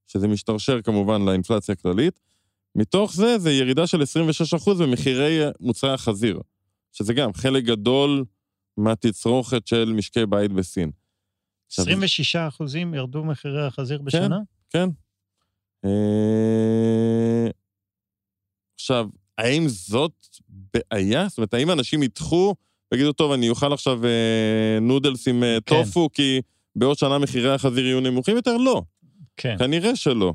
שזה 0.07 0.27
משתרשר 0.27 0.81
כמובן 0.81 1.21
לאינפלציה 1.21 1.73
הכללית. 1.73 2.19
מתוך 2.75 3.13
זה, 3.13 3.39
זה 3.39 3.51
ירידה 3.51 3.87
של 3.87 4.01
26% 4.01 4.73
במחירי 4.79 5.39
מוצרי 5.59 5.93
החזיר, 5.93 6.39
שזה 6.91 7.13
גם 7.13 7.33
חלק 7.33 7.63
גדול 7.63 8.25
מהתצרוכת 8.77 9.67
של 9.67 9.93
משקי 9.93 10.25
בית 10.25 10.51
בסין. 10.51 10.91
26 11.71 12.35
אחוזים 12.35 12.93
ירדו 12.93 13.23
מחירי 13.23 13.65
החזיר 13.65 14.01
בשנה? 14.01 14.37
כן, 14.69 14.79
כן. 14.79 15.06
אה, 15.85 17.49
עכשיו, 18.75 19.07
האם 19.37 19.67
זאת 19.67 20.11
בעיה? 20.49 21.27
זאת 21.27 21.37
אומרת, 21.37 21.53
האם 21.53 21.71
אנשים 21.71 22.03
ידחו 22.03 22.55
ויגידו, 22.91 23.13
טוב, 23.13 23.31
אני 23.31 23.49
אוכל 23.49 23.73
עכשיו 23.73 24.05
אה, 24.05 24.79
נודלס 24.81 25.27
עם 25.27 25.43
אה, 25.43 25.57
כן. 25.65 25.83
טופו, 25.83 26.09
כי 26.13 26.41
בעוד 26.75 26.97
שנה 26.97 27.17
מחירי 27.17 27.53
החזיר 27.53 27.85
יהיו 27.85 27.99
נמוכים 27.99 28.35
יותר? 28.35 28.57
לא. 28.57 28.81
כן. 29.37 29.55
כנראה 29.59 29.95
שלא. 29.95 30.33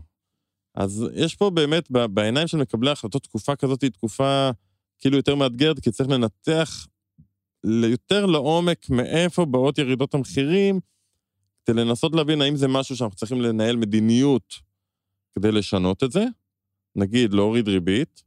אז 0.75 1.07
יש 1.15 1.35
פה 1.35 1.51
באמת, 1.51 1.91
בעיניים 1.91 2.47
של 2.47 2.59
מקבלי 2.59 2.91
ההחלטות, 2.91 3.23
תקופה 3.23 3.57
כזאת 3.57 3.83
היא 3.83 3.91
תקופה 3.91 4.51
כאילו 4.99 5.17
יותר 5.17 5.35
מאתגרת, 5.35 5.81
כי 5.81 5.91
צריך 5.91 6.09
לנתח 6.09 6.87
יותר 7.65 8.27
לעומק 8.27 8.91
מאיפה 8.91 9.45
באות 9.45 9.79
ירידות 9.79 10.15
המחירים, 10.15 10.81
כדי 11.65 11.81
לנסות 11.81 12.15
להבין 12.15 12.43
האם 12.43 12.57
זה 12.57 12.69
משהו 12.69 12.97
שאנחנו 12.97 13.17
צריכים 13.17 13.41
לנהל 13.41 13.77
מדיניות 13.77 14.55
כדי 15.35 15.53
לשנות 15.53 16.03
את 16.05 16.13
זה, 16.13 16.25
נגיד 16.97 17.35
להוריד 17.35 17.69
ריבית, 17.69 18.23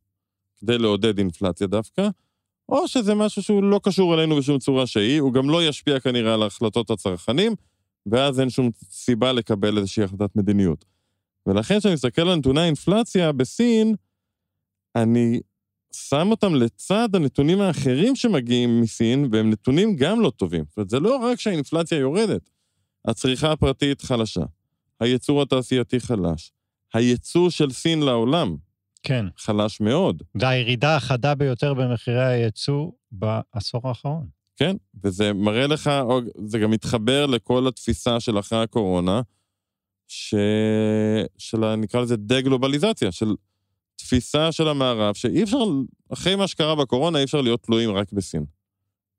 כדי 0.59 0.77
לעודד 0.77 1.17
אינפלציה 1.17 1.67
דווקא, 1.67 2.07
או 2.69 2.87
שזה 2.87 3.15
משהו 3.15 3.43
שהוא 3.43 3.63
לא 3.63 3.79
קשור 3.83 4.13
אלינו 4.13 4.35
בשום 4.35 4.59
צורה 4.59 4.87
שהיא, 4.87 5.21
הוא 5.21 5.33
גם 5.33 5.49
לא 5.49 5.63
ישפיע 5.63 5.99
כנראה 5.99 6.33
על 6.33 6.43
החלטות 6.43 6.89
הצרכנים, 6.89 7.55
ואז 8.05 8.39
אין 8.39 8.49
שום 8.49 8.69
סיבה 8.89 9.31
לקבל 9.33 9.77
איזושהי 9.77 10.03
החלטת 10.03 10.35
מדיניות. 10.35 10.85
ולכן 11.45 11.79
כשאני 11.79 11.93
מסתכל 11.93 12.21
על 12.21 12.35
נתוני 12.35 12.61
האינפלציה 12.61 13.31
בסין, 13.31 13.95
אני 14.95 15.39
שם 15.91 16.27
אותם 16.31 16.55
לצד 16.55 17.09
הנתונים 17.13 17.61
האחרים 17.61 18.15
שמגיעים 18.15 18.81
מסין, 18.81 19.27
והם 19.31 19.49
נתונים 19.49 19.95
גם 19.95 20.21
לא 20.21 20.29
טובים. 20.29 20.63
זאת 20.69 20.77
אומרת, 20.77 20.89
זה 20.89 20.99
לא 20.99 21.17
רק 21.17 21.39
שהאינפלציה 21.39 21.97
יורדת, 21.97 22.49
הצריכה 23.05 23.51
הפרטית 23.51 24.01
חלשה, 24.01 24.43
הייצור 24.99 25.41
התעשייתי 25.41 25.99
חלש, 25.99 26.51
הייצוא 26.93 27.49
של 27.49 27.71
סין 27.71 27.99
לעולם 27.99 28.55
כן. 29.03 29.25
חלש 29.37 29.81
מאוד. 29.81 30.23
והירידה 30.35 30.95
החדה 30.95 31.35
ביותר 31.35 31.73
במחירי 31.73 32.25
הייצוא 32.25 32.91
בעשור 33.11 33.87
האחרון. 33.87 34.27
כן, 34.55 34.75
וזה 35.03 35.33
מראה 35.33 35.67
לך, 35.67 35.91
זה 36.45 36.59
גם 36.59 36.71
מתחבר 36.71 37.25
לכל 37.25 37.67
התפיסה 37.67 38.19
של 38.19 38.39
אחרי 38.39 38.63
הקורונה, 38.63 39.21
ש... 40.07 40.35
של, 41.37 41.75
נקרא 41.75 42.01
לזה 42.01 42.17
דה-גלובליזציה, 42.17 43.11
של 43.11 43.35
תפיסה 43.95 44.51
של 44.51 44.67
המערב, 44.67 45.15
שאי 45.15 45.43
אפשר, 45.43 45.57
אחרי 46.13 46.35
מה 46.35 46.47
שקרה 46.47 46.75
בקורונה, 46.75 47.19
אי 47.19 47.23
אפשר 47.23 47.41
להיות 47.41 47.63
תלויים 47.63 47.95
רק 47.95 48.11
בסין. 48.11 48.45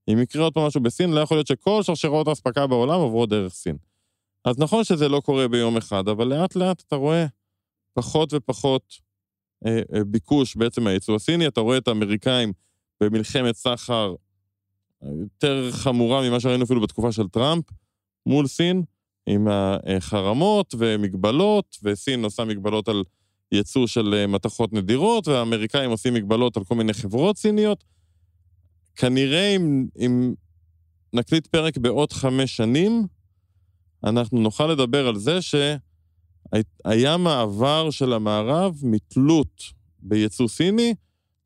אם 0.08 0.18
יקרה 0.18 0.42
עוד 0.44 0.54
פעם 0.54 0.66
משהו 0.66 0.80
בסין, 0.80 1.12
לא 1.12 1.20
יכול 1.20 1.36
להיות 1.36 1.46
שכל 1.46 1.82
שרשרות 1.82 2.28
האספקה 2.28 2.66
בעולם 2.66 3.00
עוברות 3.00 3.28
דרך 3.28 3.52
סין. 3.52 3.76
אז 4.44 4.58
נכון 4.58 4.84
שזה 4.84 5.08
לא 5.08 5.20
קורה 5.20 5.48
ביום 5.48 5.76
אחד, 5.76 6.08
אבל 6.08 6.26
לאט 6.26 6.56
לאט 6.56 6.82
אתה 6.88 6.96
רואה 6.96 7.26
פחות 7.96 8.32
ופחות 8.32 8.94
אה, 9.66 9.80
אה, 9.94 10.04
ביקוש 10.04 10.56
בעצם 10.56 10.84
מהייצוא 10.84 11.16
הסיני, 11.16 11.46
אתה 11.46 11.60
רואה 11.60 11.78
את 11.78 11.88
האמריקאים 11.88 12.52
במלחמת 13.00 13.54
סחר 13.54 14.14
יותר 15.02 15.72
חמורה 15.72 16.28
ממה 16.28 16.40
שראינו 16.40 16.64
אפילו 16.64 16.80
בתקופה 16.80 17.12
של 17.12 17.28
טראמפ 17.28 17.64
מול 18.26 18.46
סין, 18.46 18.82
עם 19.26 19.48
החרמות 19.50 20.74
ומגבלות, 20.78 21.76
וסין 21.82 22.24
עושה 22.24 22.44
מגבלות 22.44 22.88
על 22.88 23.04
ייצוא 23.52 23.86
של 23.86 24.14
אה, 24.14 24.26
מתכות 24.26 24.72
נדירות, 24.72 25.28
והאמריקאים 25.28 25.90
עושים 25.90 26.14
מגבלות 26.14 26.56
על 26.56 26.64
כל 26.64 26.74
מיני 26.74 26.92
חברות 26.92 27.38
סיניות. 27.38 27.84
כנראה 28.96 29.56
אם, 29.56 29.86
אם 29.98 30.34
נקליט 31.12 31.46
פרק 31.46 31.78
בעוד 31.78 32.12
חמש 32.12 32.56
שנים, 32.56 33.06
אנחנו 34.04 34.40
נוכל 34.40 34.66
לדבר 34.66 35.08
על 35.08 35.16
זה 35.16 35.42
שהיה 36.54 37.16
מעבר 37.16 37.90
של 37.90 38.12
המערב 38.12 38.74
מתלות 38.82 39.62
בייצוא 39.98 40.48
סיני 40.48 40.94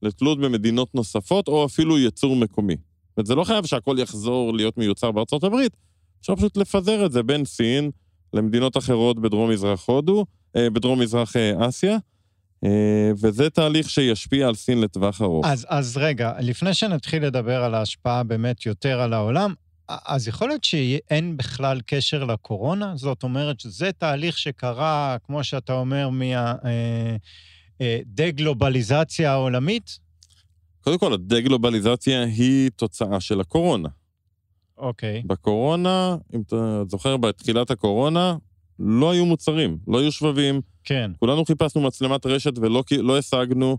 לתלות 0.02 0.40
במדינות 0.40 0.94
נוספות, 0.94 1.48
או 1.48 1.66
אפילו 1.66 1.98
ייצור 1.98 2.36
מקומי. 2.36 2.76
זאת 2.76 3.16
אומרת, 3.16 3.26
זה 3.26 3.34
לא 3.34 3.44
חייב 3.44 3.66
שהכל 3.66 3.96
יחזור 3.98 4.54
להיות 4.54 4.78
מיוצר 4.78 5.12
בארצות 5.12 5.44
הברית, 5.44 5.76
אפשר 6.20 6.36
פשוט 6.36 6.56
לפזר 6.56 7.06
את 7.06 7.12
זה 7.12 7.22
בין 7.22 7.44
סין 7.44 7.90
למדינות 8.32 8.76
אחרות 8.76 9.18
בדרום-מזרח 9.18 9.86
הודו, 9.86 10.26
אה, 10.56 10.70
בדרום-מזרח 10.70 11.36
אה, 11.36 11.68
אסיה, 11.68 11.96
אה, 12.64 13.10
וזה 13.20 13.50
תהליך 13.50 13.90
שישפיע 13.90 14.48
על 14.48 14.54
סין 14.54 14.80
לטווח 14.80 15.22
ארוך. 15.22 15.46
אז, 15.46 15.66
אז 15.68 15.96
רגע, 15.96 16.32
לפני 16.40 16.74
שנתחיל 16.74 17.26
לדבר 17.26 17.64
על 17.64 17.74
ההשפעה 17.74 18.22
באמת 18.22 18.66
יותר 18.66 19.00
על 19.00 19.12
העולם, 19.12 19.54
אז 20.04 20.28
יכול 20.28 20.48
להיות 20.48 20.64
שאין 20.64 21.36
בכלל 21.36 21.80
קשר 21.86 22.24
לקורונה? 22.24 22.96
זאת 22.96 23.22
אומרת 23.22 23.60
שזה 23.60 23.92
תהליך 23.92 24.38
שקרה, 24.38 25.16
כמו 25.26 25.44
שאתה 25.44 25.72
אומר, 25.72 26.08
מהדה-גלובליזציה 27.80 29.32
העולמית? 29.32 29.98
קודם 30.80 30.98
כל, 30.98 31.12
הדה-גלובליזציה 31.12 32.22
היא 32.22 32.70
תוצאה 32.76 33.20
של 33.20 33.40
הקורונה. 33.40 33.88
אוקיי. 34.78 35.22
בקורונה, 35.26 36.16
אם 36.34 36.42
אתה 36.46 36.82
זוכר, 36.88 37.16
בתחילת 37.16 37.70
הקורונה, 37.70 38.36
לא 38.78 39.10
היו 39.10 39.26
מוצרים, 39.26 39.78
לא 39.88 40.00
היו 40.00 40.12
שבבים. 40.12 40.60
כן. 40.84 41.10
כולנו 41.18 41.44
חיפשנו 41.44 41.80
מצלמת 41.80 42.26
רשת 42.26 42.58
ולא 42.58 42.84
לא 42.98 43.18
השגנו. 43.18 43.78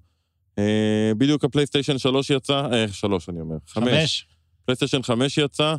אה, 0.58 1.12
בדיוק 1.18 1.44
הפלייסטיישן 1.44 1.98
3 1.98 2.30
יצא, 2.30 2.68
אה, 2.74 2.88
3 2.88 3.30
אני 3.30 3.42
אומר, 3.42 3.56
5. 3.68 3.90
חמש. 3.90 4.28
פלייסטיישן 4.66 5.02
5 5.04 5.38
יצא, 5.38 5.76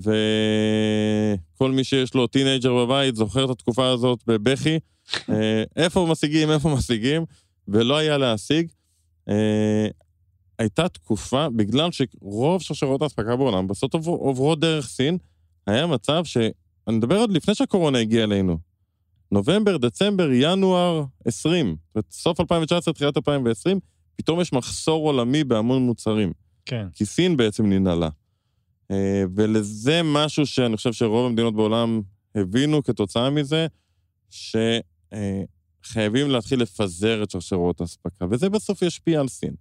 וכל 0.00 1.70
מי 1.72 1.84
שיש 1.84 2.14
לו 2.14 2.26
טינאייג'ר 2.26 2.74
בבית 2.74 3.16
זוכר 3.16 3.44
את 3.44 3.50
התקופה 3.50 3.88
הזאת 3.90 4.18
בבכי. 4.26 4.78
אה, 5.30 5.62
איפה 5.76 6.06
משיגים, 6.10 6.50
איפה 6.50 6.68
משיגים, 6.68 7.24
ולא 7.68 7.96
היה 7.96 8.18
להשיג. 8.18 8.68
אה, 9.28 9.86
הייתה 10.58 10.88
תקופה, 10.88 11.48
בגלל 11.56 11.88
שרוב 11.92 12.62
שרשרות 12.62 13.02
האספקה 13.02 13.36
בעולם 13.36 13.68
בסוף 13.68 13.94
עובר- 13.94 14.10
עוברות 14.12 14.60
דרך 14.60 14.86
סין, 14.86 15.18
היה 15.66 15.86
מצב 15.86 16.24
ש... 16.24 16.36
אני 16.88 16.96
מדבר 16.96 17.18
עוד 17.18 17.30
לפני 17.32 17.54
שהקורונה 17.54 17.98
הגיעה 17.98 18.24
אלינו. 18.24 18.58
נובמבר, 19.32 19.76
דצמבר, 19.76 20.28
ינואר 20.32 21.04
20. 21.24 21.66
זאת 21.66 21.94
אומרת, 21.94 22.12
סוף 22.12 22.40
2019, 22.40 22.94
תחילת 22.94 23.16
2020, 23.16 23.80
פתאום 24.16 24.40
יש 24.40 24.52
מחסור 24.52 25.06
עולמי 25.06 25.44
בהמון 25.44 25.82
מוצרים. 25.82 26.32
כן. 26.66 26.86
כי 26.94 27.06
סין 27.06 27.36
בעצם 27.36 27.66
ננעלה. 27.66 28.08
אה, 28.90 29.24
ולזה 29.36 30.00
משהו 30.04 30.46
שאני 30.46 30.76
חושב 30.76 30.92
שרוב 30.92 31.26
המדינות 31.26 31.54
בעולם 31.54 32.00
הבינו 32.34 32.82
כתוצאה 32.82 33.30
מזה, 33.30 33.66
שחייבים 34.30 36.30
להתחיל 36.30 36.62
לפזר 36.62 37.22
את 37.22 37.30
שרשרות 37.30 37.80
האספקה, 37.80 38.26
וזה 38.30 38.50
בסוף 38.50 38.82
ישפיע 38.82 39.20
על 39.20 39.28
סין. 39.28 39.54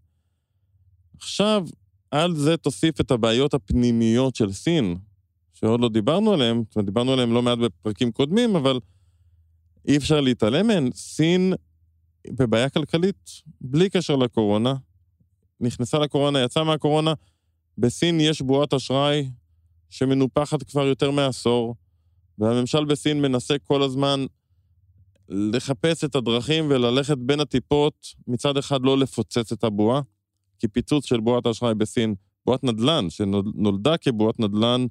עכשיו, 1.17 1.65
על 2.11 2.35
זה 2.35 2.57
תוסיף 2.57 3.01
את 3.01 3.11
הבעיות 3.11 3.53
הפנימיות 3.53 4.35
של 4.35 4.53
סין, 4.53 4.97
שעוד 5.53 5.79
לא 5.79 5.89
דיברנו 5.89 6.33
עליהן, 6.33 6.63
זאת 6.67 6.75
אומרת, 6.75 6.85
דיברנו 6.85 7.13
עליהן 7.13 7.29
לא 7.29 7.41
מעט 7.41 7.57
בפרקים 7.57 8.11
קודמים, 8.11 8.55
אבל 8.55 8.79
אי 9.87 9.97
אפשר 9.97 10.21
להתעלם 10.21 10.67
מהן. 10.67 10.89
סין 10.93 11.53
בבעיה 12.27 12.69
כלכלית 12.69 13.29
בלי 13.61 13.89
קשר 13.89 14.15
לקורונה. 14.15 14.73
נכנסה 15.59 15.99
לקורונה, 15.99 16.39
יצאה 16.39 16.63
מהקורונה. 16.63 17.13
בסין 17.77 18.19
יש 18.19 18.41
בועת 18.41 18.73
אשראי 18.73 19.29
שמנופחת 19.89 20.63
כבר 20.63 20.85
יותר 20.85 21.11
מעשור, 21.11 21.75
והממשל 22.37 22.85
בסין 22.85 23.21
מנסה 23.21 23.55
כל 23.63 23.83
הזמן 23.83 24.25
לחפש 25.29 26.03
את 26.03 26.15
הדרכים 26.15 26.65
וללכת 26.69 27.17
בין 27.17 27.39
הטיפות, 27.39 28.07
מצד 28.27 28.57
אחד 28.57 28.81
לא 28.83 28.97
לפוצץ 28.97 29.51
את 29.51 29.63
הבועה, 29.63 30.01
כי 30.59 30.67
פיצוץ 30.67 31.05
של 31.05 31.19
בועת 31.19 31.45
האשראי 31.45 31.75
בסין, 31.75 32.15
בועת 32.45 32.63
נדל"ן, 32.63 33.09
שנולדה 33.09 33.97
כבועת 33.97 34.39
נדל"ן, 34.39 34.85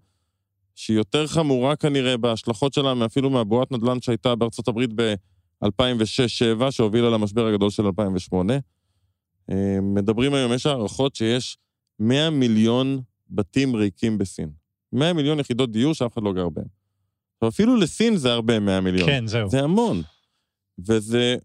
שהיא 0.75 0.97
יותר 0.97 1.27
חמורה 1.27 1.77
כנראה 1.77 2.17
בהשלכות 2.17 2.73
שלה 2.73 2.95
מאפילו 2.95 3.31
מהבועת 3.31 3.73
נדל"ן 3.73 4.01
שהייתה 4.01 4.35
בארצות 4.35 4.69
הברית 4.69 4.91
ב-2006-2007, 4.95 6.71
שהובילה 6.71 7.11
למשבר 7.11 7.47
הגדול 7.47 7.71
של 7.71 7.87
2008. 7.87 8.55
אה, 9.51 9.79
מדברים 9.83 10.35
היום, 10.35 10.53
יש 10.53 10.67
הערכות 10.67 11.15
שיש 11.15 11.59
100 12.03 12.31
מיליון 12.31 13.01
בתים 13.31 13.77
ריקים 13.77 14.19
בסין. 14.19 14.51
100 14.93 15.13
מיליון 15.13 15.41
יחידות 15.41 15.73
דיור 15.73 15.95
שאף 15.95 16.15
אחד 16.15 16.23
לא 16.23 16.33
גר. 16.33 16.49
עכשיו, 17.35 17.49
אפילו 17.49 17.77
לסין 17.77 18.17
זה 18.17 18.33
הרבה 18.33 18.61
100 18.61 18.81
מיליון. 18.81 19.09
כן, 19.09 19.27
זהו. 19.27 19.51
זה 19.51 19.61
המון. 19.61 20.03
וזה... 20.89 21.37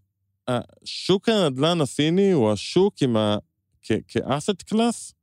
שוק 0.84 1.28
הנדל"ן 1.28 1.80
הסיני 1.80 2.32
הוא 2.32 2.52
השוק 2.52 2.94
עם 3.02 3.16
ה... 3.16 3.36
כאסט 4.08 4.62
קלאס, 4.62 5.14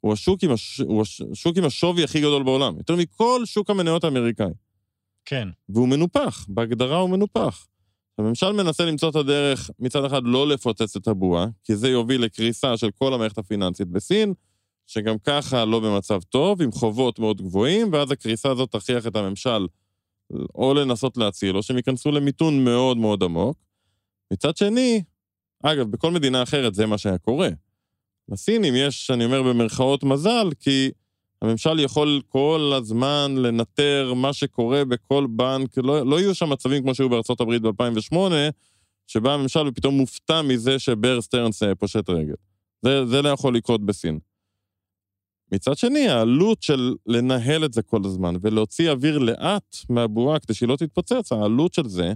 הוא 0.00 0.12
השוק, 0.12 0.42
עם 0.42 0.50
הש... 0.50 0.80
הוא 0.80 1.04
השוק 1.32 1.56
עם 1.56 1.64
השווי 1.64 2.04
הכי 2.04 2.20
גדול 2.20 2.42
בעולם. 2.42 2.76
יותר 2.76 2.96
מכל 2.96 3.42
שוק 3.44 3.70
המניות 3.70 4.04
האמריקאי. 4.04 4.52
כן. 5.24 5.48
והוא 5.68 5.88
מנופח, 5.88 6.46
בהגדרה 6.48 6.96
הוא 6.96 7.10
מנופח. 7.10 7.66
הממשל 8.18 8.52
מנסה 8.52 8.84
למצוא 8.84 9.10
את 9.10 9.16
הדרך 9.16 9.70
מצד 9.78 10.04
אחד 10.04 10.22
לא 10.24 10.48
לפוצץ 10.48 10.96
את 10.96 11.08
הבועה, 11.08 11.46
כי 11.64 11.76
זה 11.76 11.88
יוביל 11.88 12.24
לקריסה 12.24 12.76
של 12.76 12.90
כל 12.90 13.14
המערכת 13.14 13.38
הפיננסית 13.38 13.88
בסין, 13.88 14.34
שגם 14.86 15.18
ככה 15.18 15.64
לא 15.64 15.80
במצב 15.80 16.22
טוב, 16.22 16.62
עם 16.62 16.72
חובות 16.72 17.18
מאוד 17.18 17.42
גבוהים, 17.42 17.92
ואז 17.92 18.10
הקריסה 18.10 18.50
הזאת 18.50 18.72
תכריח 18.72 19.06
את 19.06 19.16
הממשל 19.16 19.66
או 20.54 20.74
לנסות 20.74 21.16
להציל, 21.16 21.56
או 21.56 21.62
שהם 21.62 21.76
ייכנסו 21.76 22.10
למיתון 22.10 22.64
מאוד 22.64 22.96
מאוד 22.96 23.22
עמוק. 23.22 23.56
מצד 24.32 24.56
שני, 24.56 25.02
אגב, 25.62 25.90
בכל 25.90 26.10
מדינה 26.10 26.42
אחרת 26.42 26.74
זה 26.74 26.86
מה 26.86 26.98
שהיה 26.98 27.18
קורה. 27.18 27.48
לסינים 28.28 28.74
יש, 28.76 29.10
אני 29.10 29.24
אומר 29.24 29.42
במרכאות 29.42 30.04
מזל, 30.04 30.50
כי 30.60 30.90
הממשל 31.42 31.80
יכול 31.80 32.22
כל 32.28 32.72
הזמן 32.76 33.34
לנטר 33.38 34.12
מה 34.16 34.32
שקורה 34.32 34.84
בכל 34.84 35.26
בנק, 35.30 35.78
לא, 35.78 36.06
לא 36.06 36.20
יהיו 36.20 36.34
שם 36.34 36.50
מצבים 36.50 36.82
כמו 36.82 36.94
שהיו 36.94 37.08
בארצות 37.08 37.40
הברית 37.40 37.62
ב-2008, 37.62 38.16
שבה 39.06 39.34
הממשל 39.34 39.70
פתאום 39.74 39.94
מופתע 39.94 40.42
מזה 40.42 40.78
ש 40.78 40.92
Bear 40.92 41.20
Stearns 41.20 41.62
אה, 41.62 41.74
פושט 41.74 42.10
רגל. 42.10 42.34
זה, 42.82 43.06
זה 43.06 43.22
לא 43.22 43.28
יכול 43.28 43.56
לקרות 43.56 43.86
בסין. 43.86 44.18
מצד 45.52 45.76
שני, 45.76 46.08
העלות 46.08 46.62
של 46.62 46.94
לנהל 47.06 47.64
את 47.64 47.72
זה 47.72 47.82
כל 47.82 48.00
הזמן 48.04 48.34
ולהוציא 48.42 48.90
אוויר 48.90 49.18
לאט 49.18 49.76
מהבועה 49.90 50.38
כדי 50.38 50.54
שהיא 50.54 50.68
לא 50.68 50.76
תתפוצץ, 50.76 51.32
העלות 51.32 51.74
של 51.74 51.88
זה 51.88 52.12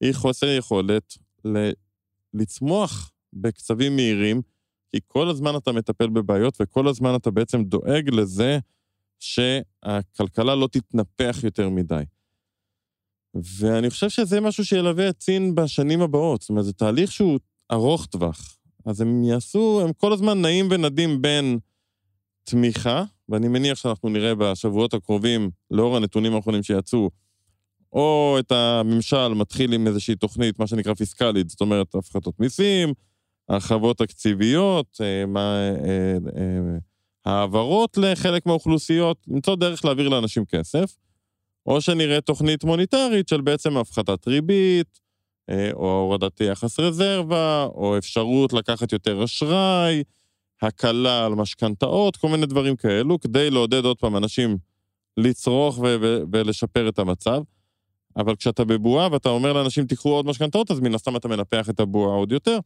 היא 0.00 0.12
חוסר 0.14 0.46
יכולת 0.46 1.14
ל- 1.44 1.72
לצמוח 2.34 3.10
בקצבים 3.32 3.96
מהירים, 3.96 4.42
כי 4.92 5.00
כל 5.06 5.28
הזמן 5.28 5.56
אתה 5.56 5.72
מטפל 5.72 6.08
בבעיות 6.08 6.56
וכל 6.60 6.88
הזמן 6.88 7.16
אתה 7.16 7.30
בעצם 7.30 7.64
דואג 7.64 8.10
לזה 8.12 8.58
שהכלכלה 9.18 10.54
לא 10.54 10.68
תתנפח 10.72 11.36
יותר 11.42 11.68
מדי. 11.68 12.02
ואני 13.34 13.90
חושב 13.90 14.08
שזה 14.08 14.40
משהו 14.40 14.64
שילווה 14.64 15.08
את 15.08 15.20
סין 15.20 15.54
בשנים 15.54 16.00
הבאות. 16.00 16.40
זאת 16.40 16.50
אומרת, 16.50 16.64
זה 16.64 16.72
תהליך 16.72 17.12
שהוא 17.12 17.38
ארוך 17.72 18.06
טווח. 18.06 18.56
אז 18.86 19.00
הם 19.00 19.24
יעשו, 19.24 19.80
הם 19.84 19.92
כל 19.92 20.12
הזמן 20.12 20.42
נעים 20.42 20.68
ונדים 20.70 21.22
בין 21.22 21.58
תמיכה, 22.44 23.04
ואני 23.28 23.48
מניח 23.48 23.78
שאנחנו 23.78 24.08
נראה 24.08 24.34
בשבועות 24.34 24.94
הקרובים, 24.94 25.50
לאור 25.70 25.96
הנתונים 25.96 26.34
האחרונים 26.34 26.62
שיצאו, 26.62 27.10
או 27.92 28.36
את 28.38 28.52
הממשל 28.52 29.28
מתחיל 29.28 29.72
עם 29.72 29.86
איזושהי 29.86 30.16
תוכנית, 30.16 30.58
מה 30.58 30.66
שנקרא 30.66 30.94
פיסקלית, 30.94 31.50
זאת 31.50 31.60
אומרת, 31.60 31.94
הפחתות 31.94 32.40
מיסים, 32.40 32.92
הרחבות 33.48 33.98
תקציביות, 33.98 35.00
אה, 35.00 35.24
אה, 35.36 36.16
אה, 36.36 36.78
העברות 37.24 37.96
לחלק 37.96 38.46
מהאוכלוסיות, 38.46 39.18
למצוא 39.28 39.56
דרך 39.56 39.84
להעביר 39.84 40.08
לאנשים 40.08 40.44
כסף, 40.44 40.96
או 41.66 41.80
שנראה 41.80 42.20
תוכנית 42.20 42.64
מוניטרית 42.64 43.28
של 43.28 43.40
בעצם 43.40 43.76
הפחתת 43.76 44.28
ריבית, 44.28 45.00
או 45.72 46.00
הורדת 46.00 46.40
יחס 46.40 46.80
רזרבה, 46.80 47.64
או 47.64 47.98
אפשרות 47.98 48.52
לקחת 48.52 48.92
יותר 48.92 49.24
אשראי, 49.24 50.02
הקלה 50.62 51.26
על 51.26 51.34
משכנתאות, 51.34 52.16
כל 52.16 52.28
מיני 52.28 52.46
דברים 52.46 52.76
כאלו, 52.76 53.20
כדי 53.20 53.50
לעודד 53.50 53.84
עוד 53.84 53.98
פעם 53.98 54.16
אנשים 54.16 54.56
לצרוך 55.16 55.78
ו- 55.78 55.96
ו- 56.00 56.22
ולשפר 56.32 56.88
את 56.88 56.98
המצב. 56.98 57.42
אבל 58.16 58.36
כשאתה 58.36 58.64
בבועה 58.64 59.08
ואתה 59.12 59.28
אומר 59.28 59.52
לאנשים 59.52 59.86
תיקחו 59.86 60.08
עוד 60.08 60.26
משכנתאות, 60.26 60.70
אז 60.70 60.80
מן 60.80 60.94
הסתם 60.94 61.16
אתה 61.16 61.28
מנפח 61.28 61.70
את 61.70 61.80
הבועה 61.80 62.16
עוד 62.16 62.32
יותר. 62.32 62.58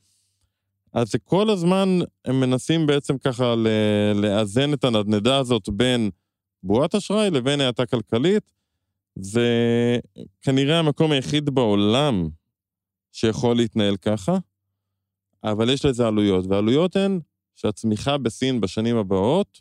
אז 0.92 1.14
כל 1.24 1.50
הזמן, 1.50 1.98
הם 2.24 2.40
מנסים 2.40 2.86
בעצם 2.86 3.18
ככה 3.18 3.54
ל- 3.54 3.68
לאזן 4.14 4.72
את 4.72 4.84
הנדנדה 4.84 5.38
הזאת 5.38 5.68
בין 5.68 6.10
בועת 6.62 6.94
אשראי 6.94 7.30
לבין 7.30 7.60
האטה 7.60 7.86
כלכלית. 7.86 8.50
זה 9.14 9.48
כנראה 10.42 10.78
המקום 10.78 11.12
היחיד 11.12 11.50
בעולם 11.50 12.28
שיכול 13.12 13.56
להתנהל 13.56 13.96
ככה, 13.96 14.38
אבל 15.44 15.70
יש 15.70 15.84
לזה 15.84 16.06
עלויות, 16.06 16.46
והעלויות 16.48 16.96
הן 16.96 17.20
שהצמיחה 17.60 18.18
בסין 18.18 18.60
בשנים 18.60 18.96
הבאות 18.96 19.58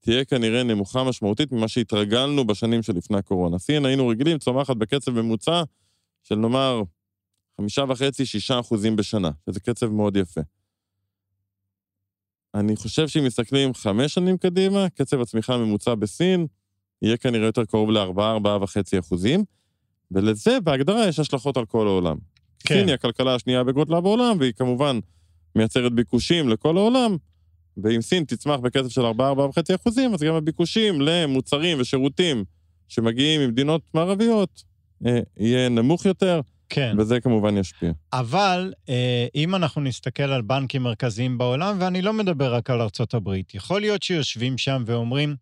תהיה 0.00 0.24
כנראה 0.24 0.62
נמוכה 0.62 1.04
משמעותית 1.04 1.52
ממה 1.52 1.68
שהתרגלנו 1.68 2.46
בשנים 2.46 2.82
שלפני 2.82 3.18
הקורונה. 3.18 3.58
סין 3.58 3.86
היינו 3.86 4.08
רגילים 4.08 4.38
צומחת 4.38 4.76
בקצב 4.76 5.10
ממוצע 5.10 5.62
של 6.22 6.34
נאמר 6.34 6.82
חמישה 7.56 7.84
וחצי, 7.88 8.26
שישה 8.26 8.60
אחוזים 8.60 8.96
בשנה, 8.96 9.30
שזה 9.46 9.60
קצב 9.60 9.86
מאוד 9.86 10.16
יפה. 10.16 10.40
אני 12.54 12.76
חושב 12.76 13.08
שאם 13.08 13.24
מסתכלים 13.24 13.74
חמש 13.74 14.14
שנים 14.14 14.36
קדימה, 14.38 14.88
קצב 14.88 15.20
הצמיחה 15.20 15.54
הממוצע 15.54 15.94
בסין 15.94 16.46
יהיה 17.02 17.16
כנראה 17.16 17.46
יותר 17.46 17.64
קרוב 17.64 17.90
לארבעה, 17.90 18.32
ארבעה 18.32 18.62
וחצי 18.62 18.98
אחוזים, 18.98 19.44
ולזה 20.10 20.60
בהגדרה 20.60 21.08
יש 21.08 21.18
השלכות 21.18 21.56
על 21.56 21.66
כל 21.66 21.86
העולם. 21.86 22.16
כן. 22.58 22.74
סין 22.74 22.86
היא 22.86 22.94
הכלכלה 22.94 23.34
השנייה 23.34 23.64
בגודלה 23.64 24.00
בעולם, 24.00 24.36
והיא 24.40 24.52
כמובן 24.52 24.98
מייצרת 25.56 25.92
ביקושים 25.92 26.48
לכל 26.48 26.76
העולם, 26.76 27.16
ואם 27.76 28.00
סין 28.00 28.24
תצמח 28.24 28.60
בקצב 28.60 28.88
של 28.88 29.00
4-4.5 29.00 29.06
אחוזים, 29.74 30.14
אז 30.14 30.22
גם 30.22 30.34
הביקושים 30.34 31.00
למוצרים 31.00 31.80
ושירותים 31.80 32.44
שמגיעים 32.88 33.40
ממדינות 33.40 33.82
מערביות 33.94 34.62
אה, 35.06 35.20
יהיה 35.36 35.68
נמוך 35.68 36.04
יותר, 36.04 36.40
כן. 36.68 36.96
וזה 36.98 37.20
כמובן 37.20 37.56
ישפיע. 37.56 37.92
אבל 38.12 38.72
אה, 38.88 39.26
אם 39.34 39.54
אנחנו 39.54 39.80
נסתכל 39.80 40.22
על 40.22 40.42
בנקים 40.42 40.82
מרכזיים 40.82 41.38
בעולם, 41.38 41.76
ואני 41.80 42.02
לא 42.02 42.12
מדבר 42.12 42.54
רק 42.54 42.70
על 42.70 42.80
ארצות 42.80 43.14
הברית, 43.14 43.54
יכול 43.54 43.80
להיות 43.80 44.02
שיושבים 44.02 44.58
שם 44.58 44.82
ואומרים, 44.86 45.36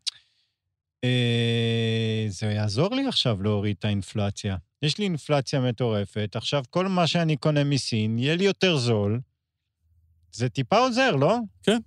אה, 1.04 2.26
זה 2.28 2.46
יעזור 2.46 2.94
לי 2.94 3.06
עכשיו 3.06 3.42
להוריד 3.42 3.76
את 3.78 3.84
האינפלציה. 3.84 4.56
יש 4.82 4.98
לי 4.98 5.04
אינפלציה 5.04 5.60
מטורפת, 5.60 6.36
עכשיו 6.36 6.64
כל 6.70 6.88
מה 6.88 7.06
שאני 7.06 7.36
קונה 7.36 7.64
מסין, 7.64 8.18
יהיה 8.18 8.36
לי 8.36 8.44
יותר 8.44 8.76
זול. 8.76 9.20
זה 10.34 10.48
טיפה 10.48 10.78
עוזר, 10.78 11.16
לא? 11.16 11.38
כן. 11.62 11.78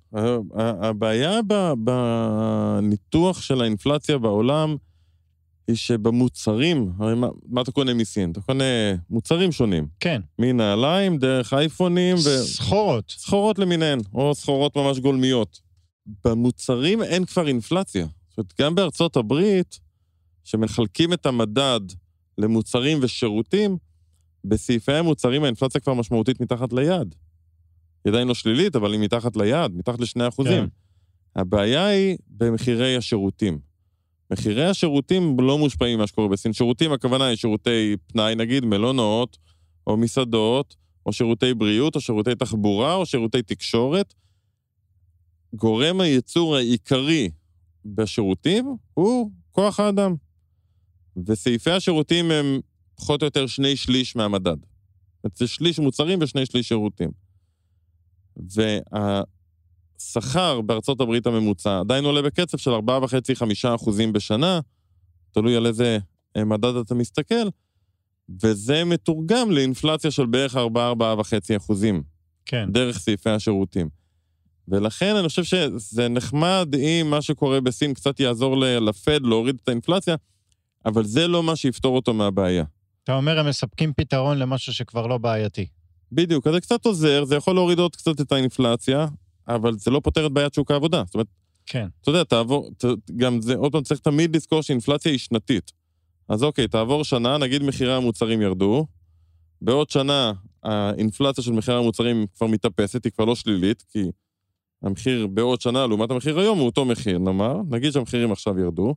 הבעיה 0.82 1.40
בניתוח 1.78 3.42
של 3.42 3.62
האינפלציה 3.62 4.18
בעולם 4.18 4.76
היא 5.68 5.76
שבמוצרים, 5.76 6.92
הרי 7.00 7.16
מה, 7.16 7.28
מה 7.50 7.62
אתה 7.62 7.72
קונה 7.72 7.94
מסין? 7.94 8.32
אתה 8.32 8.42
קונה 8.42 8.64
מוצרים 9.10 9.52
שונים. 9.52 9.88
כן. 10.00 10.22
מנעליים, 10.40 11.18
דרך 11.18 11.54
אייפונים 11.54 12.16
ו... 12.16 12.44
סחורות. 12.46 13.16
סחורות 13.18 13.60
למיניהן, 13.60 14.00
או 14.14 14.36
סחורות 14.36 14.78
ממש 14.78 15.00
גולמיות. 15.00 15.62
במוצרים 16.26 17.04
אין 17.04 17.26
כבר 17.26 17.48
אינפלציה. 17.48 18.08
זאת 18.30 18.38
אומרת, 18.38 18.54
גם 18.62 18.76
בארצות 18.76 19.18
הברית, 19.18 19.80
שמחלקים 20.44 21.14
את 21.14 21.26
המדד 21.26 21.80
למוצרים 22.38 23.00
ושירותים, 23.02 23.78
בסעיפי 24.44 24.94
המוצרים 24.94 25.44
האינפלציה 25.44 25.82
כבר 25.82 25.94
משמעותית 25.94 26.42
מתחת 26.42 26.74
ליעד. 26.74 27.16
היא 28.06 28.12
עדיין 28.12 28.28
לא 28.28 28.34
שלילית, 28.34 28.76
אבל 28.76 28.92
היא 28.92 29.00
מתחת 29.00 29.38
ליעד, 29.38 29.76
מתחת 29.76 30.00
לשני 30.00 30.28
אחוזים. 30.28 30.64
כן. 30.64 30.68
הבעיה 31.36 31.86
היא 31.86 32.18
במחירי 32.28 32.96
השירותים. 32.96 33.60
מחירי 34.32 34.66
השירותים 34.66 35.38
לא 35.40 35.58
מושפעים 35.58 35.98
ממה 35.98 36.08
שקורה 36.08 36.28
בסין. 36.28 36.54
שירותים, 36.54 36.92
הכוונה 36.92 37.26
היא 37.26 37.36
שירותי 37.36 37.96
פנאי, 38.08 38.36
נגיד 38.36 38.66
מלונות, 38.66 39.38
או 39.88 39.98
מסעדות, 39.98 40.76
או 41.06 41.14
שירותי 41.14 41.54
בריאות, 41.54 41.96
או 41.96 42.02
שירותי 42.02 42.36
תחבורה, 42.36 42.96
או 42.96 43.06
שירותי 43.06 43.42
תקשורת. 43.42 44.14
גורם 45.54 46.02
הייצור 46.02 46.56
העיקרי 46.56 47.30
בשירותים 47.86 48.76
הוא 48.94 49.32
כוח 49.52 49.80
האדם. 49.80 50.16
וסעיפי 51.28 51.72
השירותים 51.72 52.32
הם 52.32 52.60
פחות 52.96 53.22
או 53.22 53.26
יותר 53.26 53.48
שני 53.48 53.76
שליש 53.76 54.16
מהמדד. 54.16 54.58
זה 55.36 55.48
שליש 55.48 55.80
מוצרים 55.80 56.20
ושני 56.22 56.46
שליש 56.46 56.68
שירותים. 56.68 57.10
והשכר 60.00 60.62
בארצות 60.62 61.02
הברית 61.02 61.28
הממוצע 61.28 61.80
עדיין 61.80 62.06
עולה 62.06 62.22
בקצב 62.22 62.58
של 62.58 62.72
4.5-5 62.72 63.76
אחוזים 63.76 64.14
בשנה, 64.14 64.60
תלוי 65.32 65.56
על 65.56 65.66
איזה 65.66 65.98
אה, 66.38 66.44
מדד 66.46 66.76
אתה 66.76 66.96
מסתכל, 66.96 67.48
וזה 68.44 68.86
מתורגם 68.86 69.52
לאינפלציה 69.52 70.12
של 70.12 70.26
בערך 70.26 70.56
4-4.5 70.56 70.60
אחוזים. 71.58 72.04
כן. 72.46 72.72
דרך 72.72 72.98
סעיפי 72.98 73.30
השירותים. 73.30 73.90
ולכן 74.68 75.16
אני 75.16 75.28
חושב 75.28 75.44
שזה 75.44 76.08
נחמד 76.08 76.76
אם 76.76 77.08
מה 77.10 77.22
שקורה 77.22 77.62
בסין 77.62 77.94
קצת 77.94 78.20
יעזור 78.20 78.58
לפד 78.58 79.20
להוריד 79.24 79.58
את 79.64 79.68
האינפלציה, 79.68 80.16
אבל 80.86 81.04
זה 81.04 81.28
לא 81.28 81.44
מה 81.44 81.56
שיפתור 81.56 81.96
אותו 81.96 82.14
מהבעיה. 82.14 82.64
אתה 83.04 83.16
אומר, 83.16 83.40
הם 83.40 83.48
מספקים 83.48 83.94
פתרון 83.94 84.38
למשהו 84.38 84.74
שכבר 84.74 85.08
לא 85.08 85.18
בעייתי. 85.18 85.68
בדיוק, 86.12 86.48
אז 86.48 86.54
זה 86.54 86.62
קצת 86.62 86.86
עוזר, 86.86 87.26
זה 87.26 87.36
יכול 87.36 87.56
להוריד 87.56 87.80
עוד 87.80 87.96
קצת 87.96 88.22
את 88.22 88.32
האינפלציה, 88.32 89.08
אבל 89.48 89.74
זה 89.78 89.92
לא 89.92 90.02
פותר 90.04 90.26
את 90.26 90.32
בעיית 90.32 90.54
שוק 90.54 90.72
העבודה. 90.72 91.04
זאת 91.06 91.14
אומרת, 91.14 91.28
כן. 91.66 91.88
אתה 92.02 92.10
יודע, 92.10 92.24
תעבור, 92.24 92.70
ת, 92.78 92.86
גם 93.18 93.42
זה, 93.42 93.56
עוד 93.56 93.72
פעם, 93.72 93.84
צריך 93.84 94.00
תמיד 94.00 94.36
לזכור 94.36 94.62
שאינפלציה 94.62 95.12
היא 95.12 95.20
שנתית. 95.20 95.72
אז 96.30 96.44
אוקיי, 96.44 96.68
תעבור 96.68 97.04
שנה, 97.04 97.38
נגיד 97.38 97.64
מחירי 97.64 97.94
המוצרים 97.94 98.42
ירדו, 98.42 98.86
בעוד 99.62 99.90
שנה 99.90 100.34
האינפלציה 100.64 101.44
של 101.44 101.52
מחירי 101.52 101.78
המוצרים 101.78 102.26
כבר 102.38 102.48
מתאפסת, 102.48 103.04
היא 103.04 103.12
כבר 103.12 103.26
לא 103.26 103.36
שלילית, 103.36 103.84
כי 103.92 104.04
המחיר 104.84 105.28
בעוד 105.28 105.62
שנה 105.62 105.88
לעומת 105.88 106.12
המחיר 106.12 106.40
היום 106.40 106.58
הוא 106.58 106.66
אותו 106.66 106.86
מחיר, 106.86 107.18
נאמר, 107.18 107.58
נגיד 107.70 107.92
שהמחירים 107.92 108.32
עכשיו 108.32 108.60
ירדו, 108.60 108.96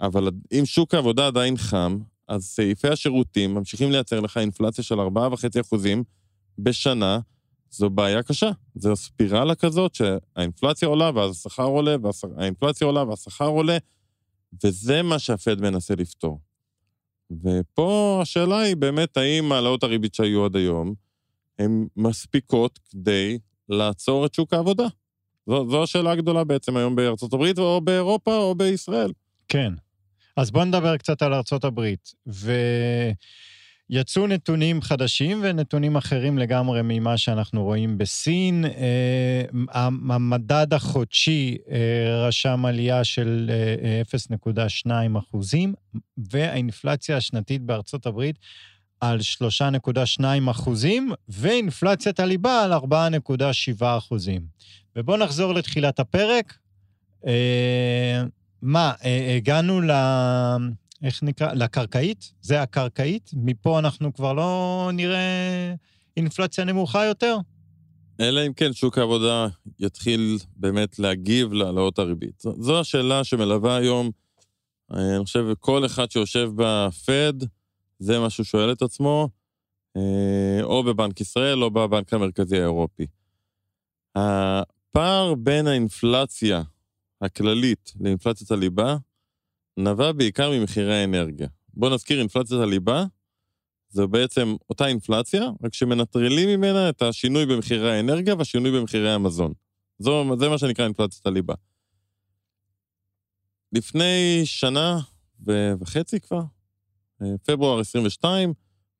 אבל 0.00 0.30
אם 0.52 0.66
שוק 0.66 0.94
העבודה 0.94 1.26
עדיין 1.26 1.56
חם, 1.56 1.98
אז 2.28 2.44
סעיפי 2.44 2.88
השירותים 2.88 3.54
ממשיכים 3.54 3.92
לייצר 3.92 4.20
לך 4.20 4.36
אינפלציה 4.36 4.84
של 4.84 5.00
4.5% 5.00 5.76
בשנה, 6.58 7.20
זו 7.70 7.90
בעיה 7.90 8.22
קשה. 8.22 8.50
זו 8.74 8.96
ספירלה 8.96 9.54
כזאת 9.54 9.94
שהאינפלציה 9.94 10.88
עולה 10.88 11.10
ואז 11.14 11.30
השכר 11.30 11.64
עולה, 11.64 11.96
והאינפלציה 12.02 12.86
עולה 12.86 13.04
והשכר 13.04 13.46
עולה, 13.46 13.78
וזה 14.64 15.02
מה 15.02 15.18
שהפד 15.18 15.60
מנסה 15.60 15.94
לפתור. 15.94 16.40
ופה 17.30 18.18
השאלה 18.22 18.58
היא 18.58 18.76
באמת, 18.76 19.16
האם 19.16 19.52
העלאות 19.52 19.82
הריבית 19.82 20.14
שהיו 20.14 20.44
עד 20.44 20.56
היום, 20.56 20.94
הן 21.58 21.86
מספיקות 21.96 22.78
כדי 22.90 23.38
לעצור 23.68 24.26
את 24.26 24.34
שוק 24.34 24.54
העבודה? 24.54 24.86
זו, 25.46 25.70
זו 25.70 25.82
השאלה 25.82 26.10
הגדולה 26.10 26.44
בעצם 26.44 26.76
היום 26.76 26.96
בארצות 26.96 27.32
הברית, 27.32 27.58
או 27.58 27.80
באירופה, 27.80 28.36
או 28.36 28.54
בישראל. 28.54 29.12
כן. 29.48 29.72
אז 30.36 30.50
בואו 30.50 30.64
נדבר 30.64 30.96
קצת 30.96 31.22
על 31.22 31.34
ארצות 31.34 31.64
הברית. 31.64 32.12
ויצאו 33.90 34.26
נתונים 34.26 34.82
חדשים 34.82 35.40
ונתונים 35.42 35.96
אחרים 35.96 36.38
לגמרי 36.38 36.80
ממה 36.84 37.18
שאנחנו 37.18 37.64
רואים 37.64 37.98
בסין. 37.98 38.64
אה, 38.64 39.88
המדד 40.08 40.74
החודשי 40.74 41.56
אה, 41.70 42.26
רשם 42.26 42.64
עלייה 42.64 43.04
של 43.04 43.50
0.2 44.46 44.90
אה, 44.90 45.06
אחוזים, 45.18 45.74
והאינפלציה 46.30 47.16
השנתית 47.16 47.62
בארצות 47.62 48.06
הברית 48.06 48.36
על 49.00 49.18
3.2 50.18 50.24
אחוזים, 50.50 51.12
ואינפלציית 51.28 52.20
הליבה 52.20 52.64
על 52.64 52.72
4.7 52.72 53.84
אחוזים. 53.98 54.42
ובואו 54.96 55.16
נחזור 55.16 55.54
לתחילת 55.54 56.00
הפרק. 56.00 56.58
מה, 58.62 58.92
הגענו 59.36 59.80
ל... 59.80 59.90
איך 61.02 61.22
נקרא? 61.22 61.52
לקרקעית? 61.52 62.32
זה 62.40 62.62
הקרקעית? 62.62 63.30
מפה 63.34 63.78
אנחנו 63.78 64.14
כבר 64.14 64.32
לא 64.32 64.90
נראה 64.92 65.74
אינפלציה 66.16 66.64
נמוכה 66.64 67.04
יותר? 67.04 67.36
אלא 68.20 68.46
אם 68.46 68.52
כן 68.52 68.72
שוק 68.72 68.98
העבודה 68.98 69.46
יתחיל 69.78 70.38
באמת 70.56 70.98
להגיב 70.98 71.52
להעלאות 71.52 71.98
הריבית. 71.98 72.42
זו 72.58 72.80
השאלה 72.80 73.24
שמלווה 73.24 73.76
היום, 73.76 74.10
אה, 74.94 75.16
אני 75.16 75.24
חושב, 75.24 75.46
כל 75.58 75.86
אחד 75.86 76.10
שיושב 76.10 76.50
בפד, 76.56 77.32
זה 77.98 78.18
מה 78.18 78.30
שהוא 78.30 78.44
שואל 78.44 78.72
את 78.72 78.82
עצמו, 78.82 79.28
אה, 79.96 80.62
או 80.62 80.82
בבנק 80.82 81.20
ישראל 81.20 81.62
או 81.62 81.70
בבנק 81.70 82.14
המרכזי 82.14 82.56
האירופי. 82.56 83.06
הפער 84.14 85.34
בין 85.34 85.66
האינפלציה 85.66 86.62
הכללית 87.20 87.92
לאינפלציית 88.00 88.50
הליבה 88.50 88.96
נבע 89.78 90.12
בעיקר 90.12 90.50
ממחירי 90.50 91.00
האנרגיה. 91.00 91.48
בואו 91.74 91.94
נזכיר, 91.94 92.18
אינפלציית 92.18 92.60
הליבה 92.60 93.04
זו 93.90 94.08
בעצם 94.08 94.56
אותה 94.70 94.86
אינפלציה, 94.86 95.42
רק 95.62 95.74
שמנטרלים 95.74 96.48
ממנה 96.48 96.88
את 96.88 97.02
השינוי 97.02 97.46
במחירי 97.46 97.96
האנרגיה 97.96 98.34
והשינוי 98.34 98.80
במחירי 98.80 99.12
המזון. 99.12 99.52
זו, 99.98 100.24
זה 100.38 100.48
מה 100.48 100.58
שנקרא 100.58 100.84
אינפלציית 100.84 101.26
הליבה. 101.26 101.54
לפני 103.72 104.40
שנה 104.44 104.98
וחצי 105.80 106.20
כבר, 106.20 106.42
אה, 107.22 107.26
פברואר 107.44 107.80
22, 107.80 108.52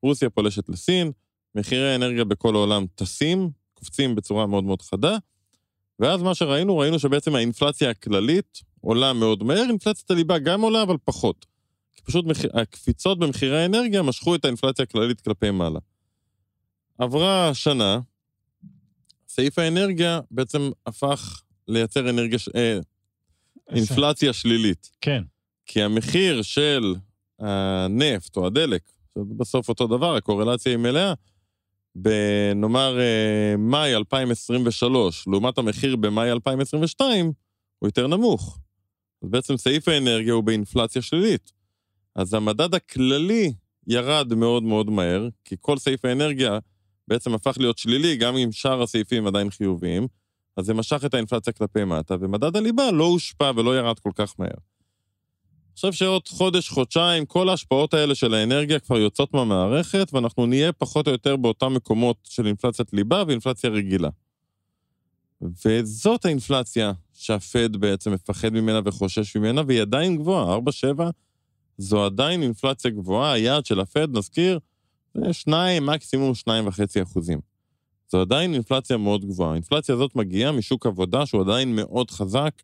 רוסיה 0.02 0.30
פולשת 0.30 0.68
לסין, 0.68 1.12
מחירי 1.54 1.92
האנרגיה 1.92 2.24
בכל 2.24 2.54
העולם 2.54 2.86
טסים, 2.94 3.50
קופצים 3.74 4.14
בצורה 4.14 4.46
מאוד 4.46 4.64
מאוד 4.64 4.82
חדה, 4.82 5.16
ואז 5.98 6.22
מה 6.22 6.34
שראינו, 6.34 6.78
ראינו 6.78 6.98
שבעצם 6.98 7.34
האינפלציה 7.34 7.90
הכללית 7.90 8.62
עולה 8.80 9.12
מאוד 9.12 9.42
מהר, 9.42 9.66
אינפלציית 9.68 10.10
הליבה 10.10 10.38
גם 10.38 10.60
עולה, 10.60 10.82
אבל 10.82 10.96
פחות. 11.04 11.46
כי 11.94 12.02
פשוט 12.02 12.24
מח... 12.24 12.38
הקפיצות 12.54 13.18
במחירי 13.18 13.62
האנרגיה 13.62 14.02
משכו 14.02 14.34
את 14.34 14.44
האינפלציה 14.44 14.82
הכללית 14.82 15.20
כלפי 15.20 15.50
מעלה. 15.50 15.78
עברה 16.98 17.54
שנה, 17.54 18.00
סעיף 19.28 19.58
האנרגיה 19.58 20.20
בעצם 20.30 20.70
הפך 20.86 21.42
לייצר 21.68 22.10
אנרגיה, 22.10 22.38
ש... 22.38 22.48
אה, 22.56 22.78
אינפלציה 23.70 24.32
שלילית. 24.32 24.90
כן. 25.00 25.22
כי 25.66 25.82
המחיר 25.82 26.42
של 26.42 26.94
הנפט 27.38 28.36
או 28.36 28.46
הדלק, 28.46 28.82
בסוף 29.16 29.68
אותו 29.68 29.86
דבר, 29.86 30.16
הקורלציה 30.16 30.72
היא 30.72 30.78
מלאה, 30.78 31.12
בנאמר 31.94 32.98
אה, 33.00 33.56
מאי 33.58 33.94
2023, 33.94 35.28
לעומת 35.28 35.58
המחיר 35.58 35.96
במאי 35.96 36.32
2022, 36.32 37.32
הוא 37.78 37.88
יותר 37.88 38.06
נמוך. 38.06 38.58
אז 39.22 39.28
בעצם 39.28 39.56
סעיף 39.56 39.88
האנרגיה 39.88 40.32
הוא 40.32 40.44
באינפלציה 40.44 41.02
שלילית. 41.02 41.52
אז 42.14 42.34
המדד 42.34 42.74
הכללי 42.74 43.52
ירד 43.86 44.34
מאוד 44.34 44.62
מאוד 44.62 44.90
מהר, 44.90 45.28
כי 45.44 45.56
כל 45.60 45.78
סעיף 45.78 46.04
האנרגיה 46.04 46.58
בעצם 47.08 47.34
הפך 47.34 47.56
להיות 47.58 47.78
שלילי, 47.78 48.16
גם 48.16 48.36
אם 48.36 48.52
שאר 48.52 48.82
הסעיפים 48.82 49.26
עדיין 49.26 49.50
חיוביים, 49.50 50.06
אז 50.56 50.66
זה 50.66 50.74
משך 50.74 51.04
את 51.04 51.14
האינפלציה 51.14 51.52
כלפי 51.52 51.84
מטה, 51.84 52.16
ומדד 52.20 52.56
הליבה 52.56 52.90
לא 52.90 53.04
הושפע 53.04 53.50
ולא 53.56 53.78
ירד 53.78 53.98
כל 53.98 54.10
כך 54.14 54.34
מהר. 54.38 54.58
חושב 55.80 55.92
שעוד 55.92 56.28
חודש, 56.28 56.68
חודשיים, 56.68 57.26
כל 57.26 57.48
ההשפעות 57.48 57.94
האלה 57.94 58.14
של 58.14 58.34
האנרגיה 58.34 58.78
כבר 58.78 58.98
יוצאות 58.98 59.34
מהמערכת, 59.34 60.08
ואנחנו 60.12 60.46
נהיה 60.46 60.72
פחות 60.72 61.06
או 61.06 61.12
יותר 61.12 61.36
באותם 61.36 61.74
מקומות 61.74 62.16
של 62.24 62.46
אינפלציית 62.46 62.92
ליבה 62.92 63.22
ואינפלציה 63.26 63.70
רגילה. 63.70 64.08
וזאת 65.42 66.24
האינפלציה 66.24 66.92
שהפד 67.12 67.76
בעצם 67.76 68.12
מפחד 68.12 68.48
ממנה 68.48 68.80
וחושש 68.84 69.36
ממנה, 69.36 69.62
והיא 69.66 69.82
עדיין 69.82 70.16
גבוהה, 70.16 70.58
4-7 70.58 71.00
זו 71.78 72.04
עדיין 72.04 72.42
אינפלציה 72.42 72.90
גבוהה, 72.90 73.32
היעד 73.32 73.66
של 73.66 73.80
הפד, 73.80 74.16
נזכיר, 74.16 74.58
זה 75.14 75.32
2, 75.32 75.86
מקסימום 75.86 76.32
2.5 76.48 77.02
אחוזים. 77.02 77.40
זו 78.12 78.20
עדיין 78.20 78.54
אינפלציה 78.54 78.96
מאוד 78.96 79.24
גבוהה. 79.24 79.52
האינפלציה 79.52 79.94
הזאת 79.94 80.16
מגיעה 80.16 80.52
משוק 80.52 80.86
עבודה 80.86 81.26
שהוא 81.26 81.40
עדיין 81.40 81.76
מאוד 81.76 82.10
חזק. 82.10 82.62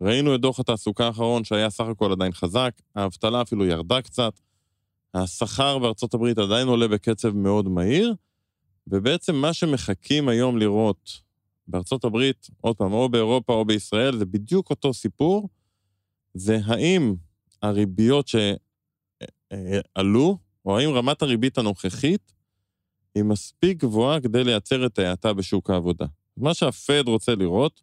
ראינו 0.00 0.34
את 0.34 0.40
דוח 0.40 0.60
התעסוקה 0.60 1.06
האחרון 1.06 1.44
שהיה 1.44 1.70
סך 1.70 1.84
הכל 1.84 2.12
עדיין 2.12 2.32
חזק, 2.32 2.74
האבטלה 2.94 3.42
אפילו 3.42 3.66
ירדה 3.66 4.02
קצת, 4.02 4.40
השכר 5.14 5.78
בארצות 5.78 6.14
הברית 6.14 6.38
עדיין 6.38 6.68
עולה 6.68 6.88
בקצב 6.88 7.36
מאוד 7.36 7.68
מהיר, 7.68 8.14
ובעצם 8.86 9.34
מה 9.34 9.52
שמחכים 9.52 10.28
היום 10.28 10.58
לראות 10.58 11.10
בארצות 11.70 12.04
הברית, 12.04 12.46
עוד 12.60 12.76
פעם, 12.76 12.92
או 12.92 13.08
באירופה 13.08 13.52
או 13.52 13.64
בישראל, 13.64 14.16
זה 14.16 14.24
בדיוק 14.26 14.70
אותו 14.70 14.94
סיפור, 14.94 15.48
זה 16.34 16.58
האם 16.64 17.14
הריביות 17.62 18.28
שעלו, 19.48 20.38
או 20.64 20.78
האם 20.78 20.90
רמת 20.90 21.22
הריבית 21.22 21.58
הנוכחית 21.58 22.32
היא 23.14 23.24
מספיק 23.24 23.78
גבוהה 23.78 24.20
כדי 24.20 24.44
לייצר 24.44 24.86
את 24.86 24.98
ההאטה 24.98 25.32
בשוק 25.32 25.70
העבודה. 25.70 26.06
מה 26.36 26.54
שהפד 26.54 27.02
רוצה 27.06 27.34
לראות, 27.34 27.82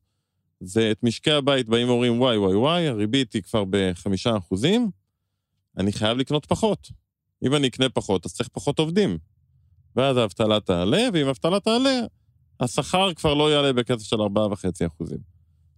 זה 0.60 0.92
את 0.92 1.04
משקי 1.04 1.32
הבית 1.32 1.70
באים 1.70 1.90
ואומרים, 1.90 2.22
וואי, 2.22 2.38
וואי, 2.38 2.56
וואי, 2.56 2.88
הריבית 2.88 3.34
היא 3.34 3.44
כבר 3.44 3.64
בחמישה 3.70 4.38
אחוזים, 4.38 4.92
אני 5.78 5.92
חייב 5.92 6.18
לקנות 6.18 6.46
פחות. 6.46 6.92
אם 7.44 7.56
אני 7.56 7.68
אקנה 7.68 7.90
פחות, 7.90 8.26
אז 8.26 8.34
צריך 8.34 8.50
פחות 8.50 8.80
עובדים. 8.80 9.18
ואז 9.96 10.18
האבטלה 10.18 10.60
תעלה, 10.60 11.08
ואם 11.14 11.28
האבטלה 11.28 11.60
תעלה, 11.60 12.00
השכר 12.60 13.14
כבר 13.14 13.34
לא 13.34 13.52
יעלה 13.54 13.74
בקצב 13.74 14.04
של 14.04 14.16
4.5 14.16 14.88
אחוזים. 14.88 15.18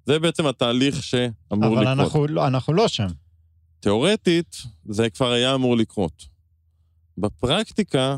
זה 0.06 0.20
בעצם 0.20 0.46
התהליך 0.48 1.04
שאמור 1.04 1.34
אבל 1.52 1.66
לקרות. 1.68 1.78
אבל 1.78 1.88
אנחנו, 1.88 2.28
לא- 2.28 2.48
אנחנו 2.48 2.74
לא 2.74 2.88
שם. 2.88 3.08
תיאורטית, 3.80 4.56
זה 4.86 5.10
כבר 5.10 5.32
היה 5.32 5.56
אמור 5.56 5.78
לקרות. 5.78 6.26
בפרקטיקה, 7.18 8.18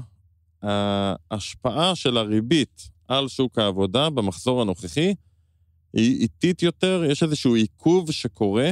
ההשפעה 1.32 1.96
של 1.96 2.18
הריבית 2.18 2.90
על 3.08 3.28
שוק 3.28 3.58
העבודה 3.60 4.10
במחזור 4.10 4.62
הנוכחי 4.62 5.14
היא 5.94 6.20
איטית 6.22 6.64
יותר, 6.64 7.04
יש 7.10 7.24
איזשהו 7.24 7.56
עיכוב 7.56 8.12
שקורה, 8.12 8.72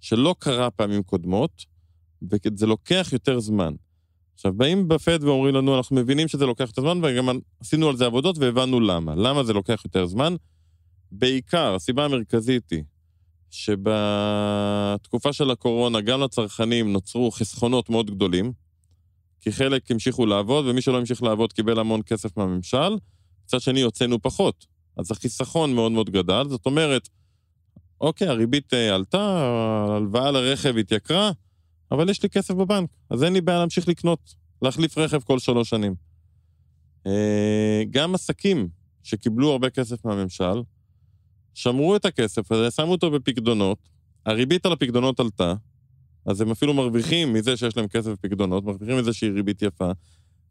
שלא 0.00 0.34
קרה 0.38 0.70
פעמים 0.70 1.02
קודמות, 1.02 1.64
וזה 2.22 2.66
לוקח 2.66 3.08
יותר 3.12 3.40
זמן. 3.40 3.74
עכשיו, 4.38 4.52
באים 4.52 4.88
בפד 4.88 5.18
ואומרים 5.22 5.54
לנו, 5.54 5.76
אנחנו 5.76 5.96
מבינים 5.96 6.28
שזה 6.28 6.46
לוקח 6.46 6.64
יותר 6.66 6.82
זמן, 6.82 7.00
וגם 7.02 7.38
עשינו 7.60 7.88
על 7.88 7.96
זה 7.96 8.06
עבודות 8.06 8.38
והבנו 8.38 8.80
למה. 8.80 9.14
למה 9.14 9.44
זה 9.44 9.52
לוקח 9.52 9.82
יותר 9.84 10.06
זמן? 10.06 10.34
בעיקר, 11.12 11.74
הסיבה 11.74 12.04
המרכזית 12.04 12.70
היא 12.70 12.82
שבתקופה 13.50 15.32
של 15.32 15.50
הקורונה, 15.50 16.00
גם 16.00 16.20
לצרכנים 16.20 16.92
נוצרו 16.92 17.30
חסכונות 17.30 17.90
מאוד 17.90 18.10
גדולים, 18.10 18.52
כי 19.40 19.52
חלק 19.52 19.90
המשיכו 19.90 20.26
לעבוד, 20.26 20.66
ומי 20.66 20.82
שלא 20.82 20.98
המשיך 20.98 21.22
לעבוד 21.22 21.52
קיבל 21.52 21.78
המון 21.78 22.00
כסף 22.06 22.36
מהממשל, 22.36 22.96
מצד 23.44 23.60
שני 23.60 23.82
הוצאנו 23.82 24.22
פחות. 24.22 24.66
אז 24.96 25.10
החיסכון 25.10 25.74
מאוד 25.74 25.92
מאוד 25.92 26.10
גדל, 26.10 26.44
זאת 26.48 26.66
אומרת, 26.66 27.08
אוקיי, 28.00 28.28
הריבית 28.28 28.74
אה, 28.74 28.94
עלתה, 28.94 29.20
ההלוואה 29.20 30.30
לרכב 30.30 30.76
התייקרה, 30.76 31.30
אבל 31.90 32.10
יש 32.10 32.22
לי 32.22 32.28
כסף 32.28 32.54
בבנק, 32.54 32.90
אז 33.10 33.24
אין 33.24 33.32
לי 33.32 33.40
בעיה 33.40 33.58
להמשיך 33.58 33.88
לקנות, 33.88 34.34
להחליף 34.62 34.98
רכב 34.98 35.20
כל 35.20 35.38
שלוש 35.38 35.70
שנים. 35.70 35.94
אה, 37.06 37.82
גם 37.90 38.14
עסקים 38.14 38.68
שקיבלו 39.02 39.50
הרבה 39.50 39.70
כסף 39.70 40.04
מהממשל, 40.04 40.62
שמרו 41.54 41.96
את 41.96 42.04
הכסף 42.04 42.52
הזה, 42.52 42.70
שמו 42.70 42.92
אותו 42.92 43.10
בפקדונות, 43.10 43.78
הריבית 44.26 44.66
על 44.66 44.72
הפקדונות 44.72 45.20
עלתה, 45.20 45.54
אז 46.26 46.40
הם 46.40 46.50
אפילו 46.50 46.74
מרוויחים 46.74 47.32
מזה 47.32 47.56
שיש 47.56 47.76
להם 47.76 47.88
כסף 47.88 48.10
בפקדונות, 48.10 48.64
מרוויחים 48.64 49.12
שהיא 49.12 49.30
ריבית 49.30 49.62
יפה, 49.62 49.90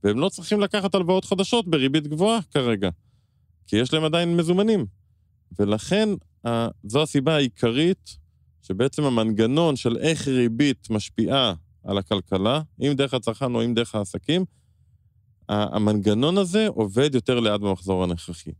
והם 0.03 0.19
לא 0.19 0.29
צריכים 0.29 0.59
לקחת 0.59 0.95
הלוואות 0.95 1.25
חדשות 1.25 1.67
בריבית 1.67 2.07
גבוהה 2.07 2.39
כרגע, 2.51 2.89
כי 3.67 3.75
יש 3.75 3.93
להם 3.93 4.03
עדיין 4.03 4.37
מזומנים. 4.37 4.85
ולכן, 5.59 6.09
זו 6.83 7.03
הסיבה 7.03 7.35
העיקרית 7.35 8.17
שבעצם 8.61 9.03
המנגנון 9.03 9.75
של 9.75 9.97
איך 9.97 10.27
ריבית 10.27 10.89
משפיעה 10.89 11.53
על 11.83 11.97
הכלכלה, 11.97 12.61
אם 12.81 12.93
דרך 12.95 13.13
הצרכן 13.13 13.55
או 13.55 13.65
אם 13.65 13.73
דרך 13.73 13.95
העסקים, 13.95 14.45
המנגנון 15.49 16.37
הזה 16.37 16.67
עובד 16.67 17.15
יותר 17.15 17.39
לאט 17.39 17.59
במחזור 17.59 18.03
הנוכחי. 18.03 18.51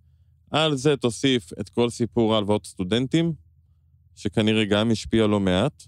על 0.52 0.76
זה 0.76 0.98
תוסיף 0.98 1.54
את 1.60 1.70
כל 1.70 1.90
סיפור 1.90 2.34
ההלוואות 2.34 2.66
סטודנטים, 2.66 3.34
שכנראה 4.16 4.66
גם 4.66 4.92
השפיע 4.92 5.28
לא 5.28 5.40
מעט. 5.40 5.84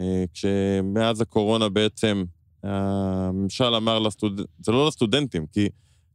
אה, 0.00 0.24
כשמאז 0.32 1.20
הקורונה 1.20 1.68
בעצם 1.68 2.24
הממשל 2.62 3.74
אמר 3.74 3.98
לסטודנטים, 3.98 4.44
זה 4.60 4.72
לא 4.72 4.88
לסטודנטים, 4.88 5.46
כי 5.46 5.68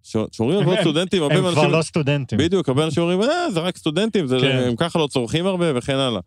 כשאומרים 0.04 0.58
הלוואות 0.58 0.80
סטודנטים, 0.80 1.22
הרבה 1.22 1.36
אנשים... 1.36 1.48
הם 1.48 1.54
כבר 1.54 1.68
לא 1.68 1.82
סטודנטים. 1.82 2.38
בדיוק, 2.38 2.70
הרבה 2.70 2.86
אנשים 2.86 3.04
אומרים, 3.04 3.22
אה, 3.22 3.52
זה 3.52 3.60
רק 3.60 3.78
סטודנטים, 3.78 4.28
זה, 4.28 4.38
כן. 4.42 4.64
הם 4.68 4.76
ככה 4.76 5.00
לא 5.00 5.08
צורכים 5.08 5.46
הרבה 5.46 5.78
וכן 5.78 5.96
הלאה. 5.96 6.22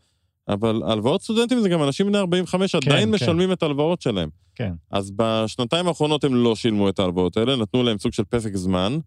אבל 0.48 0.82
הלוואות 0.86 1.22
סטודנטים 1.22 1.60
זה 1.60 1.68
גם 1.68 1.82
אנשים 1.82 2.06
בני 2.06 2.18
45 2.18 2.76
כן, 2.76 2.90
עדיין 2.90 3.08
כן. 3.08 3.14
משלמים 3.14 3.52
את 3.52 3.62
ההלוואות 3.62 4.02
שלהם. 4.02 4.28
כן. 4.54 4.72
אז 4.90 5.10
בשנתיים 5.16 5.88
האחרונות 5.88 6.24
הם 6.24 6.34
לא 6.34 6.56
שילמו 6.56 6.88
את 6.88 6.98
ההלוואות 6.98 7.36
האלה, 7.36 7.56
נתנו 7.56 7.82
להם 7.82 7.98
סוג 7.98 8.12
של 8.12 8.24
פסק 8.24 8.56
זמן, 8.56 8.98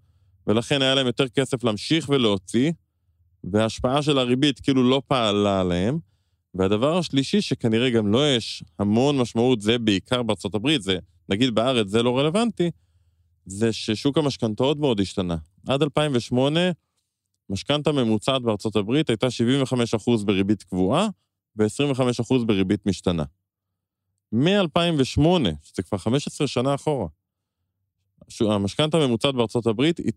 ולכן 0.47 0.81
היה 0.81 0.95
להם 0.95 1.07
יותר 1.07 1.27
כסף 1.27 1.63
להמשיך 1.63 2.09
ולהוציא, 2.09 2.71
וההשפעה 3.43 4.01
של 4.01 4.17
הריבית 4.17 4.59
כאילו 4.59 4.89
לא 4.89 5.01
פעלה 5.07 5.61
עליהם. 5.61 5.99
והדבר 6.53 6.97
השלישי, 6.97 7.41
שכנראה 7.41 7.89
גם 7.89 8.07
לא 8.07 8.35
יש 8.35 8.63
המון 8.79 9.17
משמעות, 9.17 9.61
זה 9.61 9.77
בעיקר 9.77 10.23
בארצות 10.23 10.55
הברית, 10.55 10.81
זה, 10.81 10.97
נגיד 11.29 11.55
בארץ 11.55 11.87
זה 11.87 12.03
לא 12.03 12.19
רלוונטי, 12.19 12.71
זה 13.45 13.73
ששוק 13.73 14.17
המשכנתאות 14.17 14.77
מאוד 14.77 14.99
השתנה. 14.99 15.35
עד 15.67 15.83
2008, 15.83 16.59
משכנתה 17.49 17.91
ממוצעת 17.91 18.41
בארצות 18.41 18.75
הברית 18.75 19.09
הייתה 19.09 19.27
75% 19.27 20.25
בריבית 20.25 20.63
קבועה 20.63 21.07
ו-25% 21.57 22.45
בריבית 22.45 22.85
משתנה. 22.85 23.23
מ-2008, 24.31 25.21
שזה 25.63 25.83
כבר 25.83 25.97
15 25.97 26.47
שנה 26.47 26.75
אחורה, 26.75 27.07
המשכנתה 28.41 28.97
הממוצעת 28.97 29.35
בארצות 29.35 29.67
הברית 29.67 29.97
היא 29.97 30.11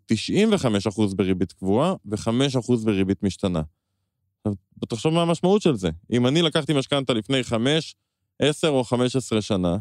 95% 1.10 1.14
בריבית 1.16 1.52
קבועה 1.52 1.94
ו-5% 2.06 2.84
בריבית 2.84 3.22
משתנה. 3.22 3.62
תחשוב 4.88 5.14
מה 5.14 5.22
המשמעות 5.22 5.62
של 5.62 5.74
זה. 5.74 5.90
אם 6.12 6.26
אני 6.26 6.42
לקחתי 6.42 6.72
משכנתה 6.72 7.12
לפני 7.12 7.44
5, 7.44 7.94
10 8.38 8.68
או 8.68 8.84
15 8.84 9.42
שנה, 9.42 9.76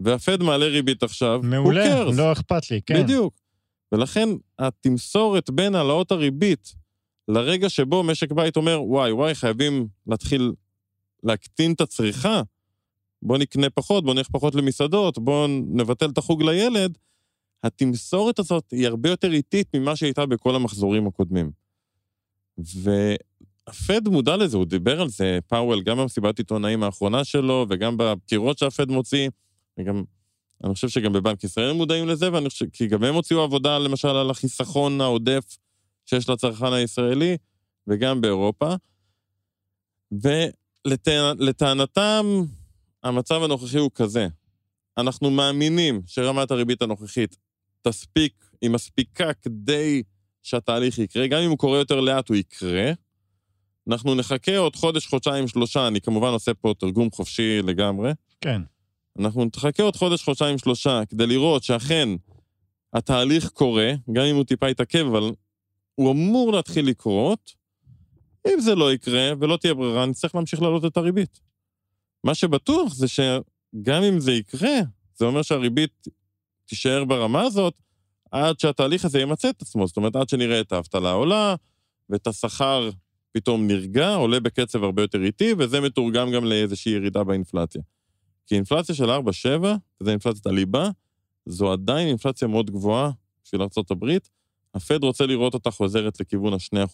והפד 0.00 0.42
מעלה 0.42 0.66
ריבית 0.66 1.02
עכשיו, 1.02 1.40
מעולה, 1.42 2.04
לא 2.04 2.32
אכפת 2.32 2.70
לי, 2.70 2.80
כן. 2.86 3.02
בדיוק. 3.02 3.34
ולכן 3.92 4.28
התמסורת 4.58 5.50
בין 5.50 5.74
העלאות 5.74 6.12
הריבית 6.12 6.74
לרגע 7.28 7.68
שבו 7.68 8.02
משק 8.02 8.32
בית 8.32 8.56
אומר, 8.56 8.82
וואי, 8.82 9.12
וואי, 9.12 9.34
חייבים 9.34 9.88
להתחיל 10.06 10.52
להקטין 11.22 11.72
את 11.72 11.80
הצריכה, 11.80 12.42
בוא 13.22 13.38
נקנה 13.38 13.70
פחות, 13.70 14.04
בוא 14.04 14.14
נלך 14.14 14.28
פחות 14.28 14.54
למסעדות, 14.54 15.18
בוא 15.18 15.48
נבטל 15.48 16.10
את 16.10 16.18
החוג 16.18 16.42
לילד, 16.42 16.98
התמסורת 17.62 18.38
הזאת 18.38 18.70
היא 18.70 18.86
הרבה 18.86 19.10
יותר 19.10 19.32
איטית 19.32 19.76
ממה 19.76 19.96
שהייתה 19.96 20.26
בכל 20.26 20.54
המחזורים 20.54 21.06
הקודמים. 21.06 21.50
והפד 22.58 24.08
מודע 24.08 24.36
לזה, 24.36 24.56
הוא 24.56 24.64
דיבר 24.64 25.00
על 25.00 25.08
זה, 25.08 25.38
פאוול, 25.48 25.82
גם 25.82 25.98
במסיבת 25.98 26.38
עיתונאים 26.38 26.82
האחרונה 26.82 27.24
שלו, 27.24 27.66
וגם 27.70 27.96
בפטירות 27.96 28.58
שהפד 28.58 28.88
מוציא, 28.88 29.28
וגם, 29.78 30.04
אני 30.64 30.74
חושב 30.74 30.88
שגם 30.88 31.12
בבנק 31.12 31.44
ישראל 31.44 31.72
מודעים 31.72 32.08
לזה, 32.08 32.32
ואני 32.32 32.48
חושב, 32.48 32.66
כי 32.72 32.86
גם 32.86 33.04
הם 33.04 33.14
הוציאו 33.14 33.42
עבודה, 33.42 33.78
למשל, 33.78 34.08
על 34.08 34.30
החיסכון 34.30 35.00
העודף 35.00 35.56
שיש 36.06 36.28
לצרכן 36.28 36.72
הישראלי, 36.72 37.36
וגם 37.86 38.20
באירופה. 38.20 38.74
ולטענתם, 40.86 42.26
המצב 43.02 43.42
הנוכחי 43.42 43.78
הוא 43.78 43.90
כזה. 43.94 44.28
אנחנו 44.98 45.30
מאמינים 45.30 46.02
שרמת 46.06 46.50
הריבית 46.50 46.82
הנוכחית 46.82 47.36
תספיק, 47.82 48.32
היא 48.60 48.70
מספיקה 48.70 49.32
כדי 49.32 50.02
שהתהליך 50.42 50.98
יקרה, 50.98 51.26
גם 51.26 51.42
אם 51.42 51.50
הוא 51.50 51.58
קורה 51.58 51.78
יותר 51.78 52.00
לאט, 52.00 52.28
הוא 52.28 52.36
יקרה. 52.36 52.92
אנחנו 53.88 54.14
נחכה 54.14 54.58
עוד 54.58 54.76
חודש, 54.76 55.06
חודשיים, 55.06 55.48
שלושה, 55.48 55.88
אני 55.88 56.00
כמובן 56.00 56.28
עושה 56.28 56.54
פה 56.54 56.74
תרגום 56.78 57.10
חופשי 57.10 57.62
לגמרי. 57.62 58.12
כן. 58.40 58.62
אנחנו 59.18 59.44
נחכה 59.44 59.82
עוד 59.82 59.96
חודש, 59.96 60.22
חודשיים, 60.24 60.58
שלושה, 60.58 61.02
כדי 61.08 61.26
לראות 61.26 61.62
שאכן 61.62 62.08
התהליך 62.92 63.48
קורה, 63.48 63.92
גם 64.12 64.24
אם 64.24 64.36
הוא 64.36 64.44
טיפה 64.44 64.70
יתעכב, 64.70 65.06
אבל 65.06 65.32
הוא 65.94 66.12
אמור 66.12 66.52
להתחיל 66.52 66.86
לקרות. 66.86 67.61
אם 68.48 68.60
זה 68.60 68.74
לא 68.74 68.92
יקרה 68.92 69.32
ולא 69.40 69.56
תהיה 69.56 69.74
ברירה, 69.74 70.06
נצטרך 70.06 70.34
להמשיך 70.34 70.62
להעלות 70.62 70.84
את 70.84 70.96
הריבית. 70.96 71.40
מה 72.24 72.34
שבטוח 72.34 72.94
זה 72.94 73.08
שגם 73.08 74.02
אם 74.02 74.20
זה 74.20 74.32
יקרה, 74.32 74.78
זה 75.14 75.24
אומר 75.24 75.42
שהריבית 75.42 76.08
תישאר 76.64 77.04
ברמה 77.04 77.42
הזאת 77.42 77.74
עד 78.30 78.60
שהתהליך 78.60 79.04
הזה 79.04 79.20
ימצה 79.20 79.50
את 79.50 79.62
עצמו. 79.62 79.86
זאת 79.86 79.96
אומרת, 79.96 80.16
עד 80.16 80.28
שנראה 80.28 80.60
את 80.60 80.72
האבטלה 80.72 81.12
עולה, 81.12 81.54
ואת 82.10 82.26
השכר 82.26 82.90
פתאום 83.32 83.66
נרגע, 83.66 84.14
עולה 84.14 84.40
בקצב 84.40 84.84
הרבה 84.84 85.02
יותר 85.02 85.22
איטי, 85.22 85.54
וזה 85.58 85.80
מתורגם 85.80 86.30
גם 86.32 86.44
לאיזושהי 86.44 86.92
ירידה 86.92 87.24
באינפלציה. 87.24 87.82
כי 88.46 88.54
אינפלציה 88.54 88.94
של 88.94 89.10
4-7, 89.10 89.14
וזה 90.00 90.10
אינפלציית 90.10 90.46
הליבה, 90.46 90.90
זו 91.46 91.72
עדיין 91.72 92.08
אינפלציה 92.08 92.48
מאוד 92.48 92.70
גבוהה 92.70 93.10
בשביל 93.44 93.62
ארה"ב. 93.62 94.18
הפד 94.74 95.04
רוצה 95.04 95.26
לראות 95.26 95.54
אותה 95.54 95.70
חוזרת 95.70 96.20
לכיוון 96.20 96.52
ה-2 96.52 96.86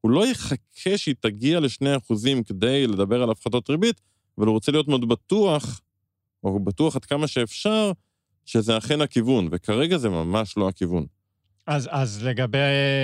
הוא 0.00 0.10
לא 0.10 0.26
יחכה 0.26 0.96
שהיא 0.98 1.14
תגיע 1.20 1.60
ל-2 1.60 1.86
כדי 2.46 2.86
לדבר 2.86 3.22
על 3.22 3.30
הפחתות 3.30 3.70
ריבית, 3.70 4.00
אבל 4.38 4.46
הוא 4.46 4.54
רוצה 4.54 4.72
להיות 4.72 4.88
מאוד 4.88 5.08
בטוח, 5.08 5.80
או 6.44 6.60
בטוח 6.60 6.96
עד 6.96 7.04
כמה 7.04 7.26
שאפשר, 7.26 7.92
שזה 8.46 8.78
אכן 8.78 9.00
הכיוון, 9.00 9.48
וכרגע 9.52 9.98
זה 9.98 10.08
ממש 10.08 10.56
לא 10.56 10.68
הכיוון. 10.68 11.06
אז, 11.66 11.88
אז 11.92 12.24
לגבי 12.24 12.58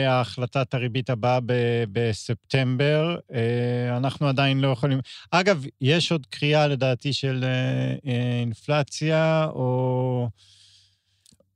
החלטת 0.09 0.75
הריבית 0.75 1.11
הבאה 1.11 1.41
ב- 1.47 1.85
בספטמבר, 1.93 3.17
אה, 3.35 3.97
אנחנו 3.97 4.29
עדיין 4.29 4.61
לא 4.61 4.69
יכולים... 4.69 5.01
אגב, 5.31 5.65
יש 5.81 6.13
עוד 6.13 6.27
קריאה, 6.27 6.67
לדעתי, 6.67 7.13
של 7.13 7.45
אה, 7.45 8.11
אה, 8.13 8.41
אינפלציה, 8.41 9.47
או... 9.55 10.29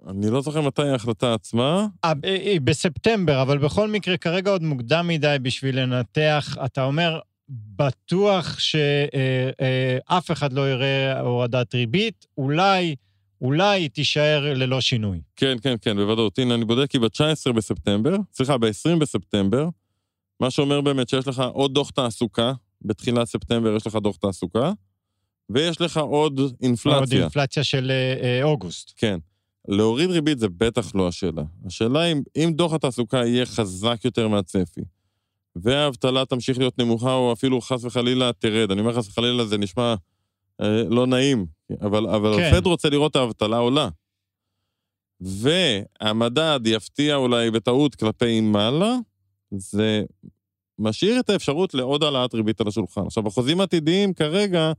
אני 0.06 0.30
לא 0.30 0.40
זוכר 0.40 0.60
מתי 0.60 0.82
ההחלטה 0.82 1.34
עצמה. 1.34 1.86
היא 2.22 2.60
בספטמבר, 2.60 3.42
אבל 3.42 3.58
בכל 3.58 3.88
מקרה, 3.88 4.16
כרגע 4.16 4.50
עוד 4.50 4.62
מוקדם 4.62 5.08
מדי 5.08 5.36
בשביל 5.42 5.80
לנתח. 5.80 6.56
אתה 6.64 6.84
אומר, 6.84 7.20
בטוח 7.48 8.58
שאף 8.58 10.30
אחד 10.30 10.52
לא 10.52 10.70
יראה 10.70 11.20
הורדת 11.20 11.74
ריבית, 11.74 12.26
אולי... 12.38 12.94
אולי 13.40 13.80
היא 13.80 13.90
תישאר 13.90 14.54
ללא 14.54 14.80
שינוי. 14.80 15.20
כן, 15.36 15.56
כן, 15.62 15.74
כן, 15.80 15.96
בוודאות. 15.96 16.38
הנה, 16.38 16.54
אני 16.54 16.64
בודק 16.64 16.90
כי 16.90 16.98
ב-19 16.98 17.52
בספטמבר, 17.52 18.16
סליחה, 18.32 18.58
ב-20 18.58 18.98
בספטמבר, 19.00 19.68
מה 20.40 20.50
שאומר 20.50 20.80
באמת 20.80 21.08
שיש 21.08 21.28
לך 21.28 21.42
עוד 21.52 21.74
דוח 21.74 21.90
תעסוקה, 21.90 22.52
בתחילת 22.82 23.24
ספטמבר 23.28 23.76
יש 23.76 23.86
לך 23.86 23.96
דוח 23.96 24.16
תעסוקה, 24.16 24.72
ויש 25.50 25.80
לך 25.80 25.96
עוד 25.96 26.40
אינפלציה. 26.62 26.98
עוד 26.98 27.12
אינפלציה 27.12 27.64
של 27.64 27.90
אה, 27.90 28.14
אה, 28.22 28.42
אוגוסט. 28.42 28.92
כן. 28.96 29.18
להוריד 29.68 30.10
ריבית 30.10 30.38
זה 30.38 30.48
בטח 30.48 30.94
לא 30.94 31.08
השאלה. 31.08 31.42
השאלה 31.66 32.04
אם, 32.04 32.22
אם 32.36 32.52
דוח 32.54 32.72
התעסוקה 32.72 33.16
יהיה 33.16 33.46
חזק 33.46 34.04
יותר 34.04 34.28
מהצפי, 34.28 34.80
והאבטלה 35.56 36.24
תמשיך 36.24 36.58
להיות 36.58 36.78
נמוכה, 36.78 37.14
או 37.14 37.32
אפילו 37.32 37.60
חס 37.60 37.84
וחלילה 37.84 38.30
תרד. 38.38 38.70
אני 38.70 38.80
אומר 38.80 38.92
חס 38.92 39.08
וחלילה, 39.08 39.44
זה 39.44 39.58
נשמע 39.58 39.94
אה, 40.60 40.82
לא 40.90 41.06
נעים, 41.06 41.46
אבל, 41.80 42.06
אבל 42.06 42.36
כן. 42.36 42.50
הפד 42.52 42.66
רוצה 42.66 42.90
לראות 42.90 43.10
את 43.10 43.16
האבטלה 43.16 43.58
עולה. 43.58 43.88
והמדד 45.20 46.60
יפתיע 46.64 47.16
אולי 47.16 47.50
בטעות 47.50 47.94
כלפי 47.94 48.40
מעלה, 48.40 48.96
זה 49.50 50.04
משאיר 50.78 51.20
את 51.20 51.30
האפשרות 51.30 51.74
לעוד 51.74 52.02
העלאת 52.02 52.34
ריבית 52.34 52.60
על 52.60 52.68
השולחן. 52.68 53.06
עכשיו, 53.06 53.22
בחוזים 53.22 53.60
עתידיים 53.60 54.14
כרגע, 54.14 54.72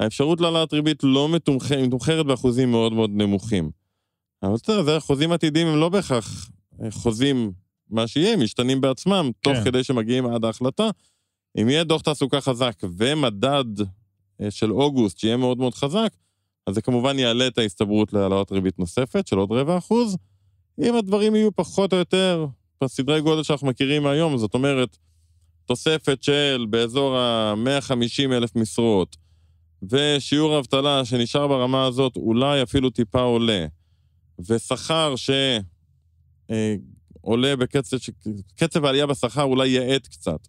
האפשרות 0.00 0.40
להעלאת 0.40 0.72
ריבית 0.72 1.04
לא 1.04 1.28
מתומחרת 1.28 2.26
באחוזים 2.26 2.70
מאוד 2.70 2.92
מאוד 2.92 3.10
נמוכים. 3.10 3.70
אבל 4.42 4.54
אתה 4.54 4.72
יודע, 4.72 4.96
החוזים 4.96 5.32
עתידיים 5.32 5.66
הם 5.66 5.76
לא 5.76 5.88
בהכרח 5.88 6.50
אה, 6.82 6.90
חוזים 6.90 7.52
מה 7.90 8.06
שיהיה, 8.06 8.32
הם 8.32 8.40
משתנים 8.40 8.80
בעצמם, 8.80 9.30
כן. 9.42 9.52
תוך 9.54 9.64
כדי 9.64 9.84
שמגיעים 9.84 10.26
עד 10.26 10.44
ההחלטה. 10.44 10.90
אם 11.60 11.68
יהיה 11.68 11.84
דוח 11.84 12.02
תעסוקה 12.02 12.40
חזק 12.40 12.74
ומדד 12.98 13.64
אה, 14.40 14.50
של 14.50 14.72
אוגוסט, 14.72 15.18
שיהיה 15.18 15.36
מאוד 15.36 15.58
מאוד 15.58 15.74
חזק, 15.74 16.12
אז 16.66 16.74
זה 16.74 16.82
כמובן 16.82 17.18
יעלה 17.18 17.46
את 17.46 17.58
ההסתברות 17.58 18.12
להעלאות 18.12 18.52
ריבית 18.52 18.78
נוספת 18.78 19.26
של 19.26 19.38
עוד 19.38 19.52
רבע 19.52 19.78
אחוז. 19.78 20.16
אם 20.82 20.94
הדברים 20.94 21.34
יהיו 21.34 21.56
פחות 21.56 21.92
או 21.92 21.98
יותר 21.98 22.46
בסדרי 22.84 23.20
גודל 23.20 23.42
שאנחנו 23.42 23.66
מכירים 23.66 24.02
מהיום, 24.02 24.38
זאת 24.38 24.54
אומרת, 24.54 24.96
תוספת 25.64 26.22
של 26.22 26.66
באזור 26.70 27.16
ה-150 27.16 28.32
אלף 28.32 28.56
משרות, 28.56 29.16
ושיעור 29.90 30.54
האבטלה 30.54 31.04
שנשאר 31.04 31.48
ברמה 31.48 31.86
הזאת 31.86 32.16
אולי 32.16 32.62
אפילו 32.62 32.90
טיפה 32.90 33.20
עולה, 33.20 33.66
ושכר 34.40 35.14
שעולה 35.16 35.48
אה, 37.48 37.56
בקצב, 37.56 37.96
קצב 38.56 38.84
העלייה 38.84 39.06
בשכר 39.06 39.42
אולי 39.42 39.68
יאט 39.68 40.06
קצת, 40.06 40.48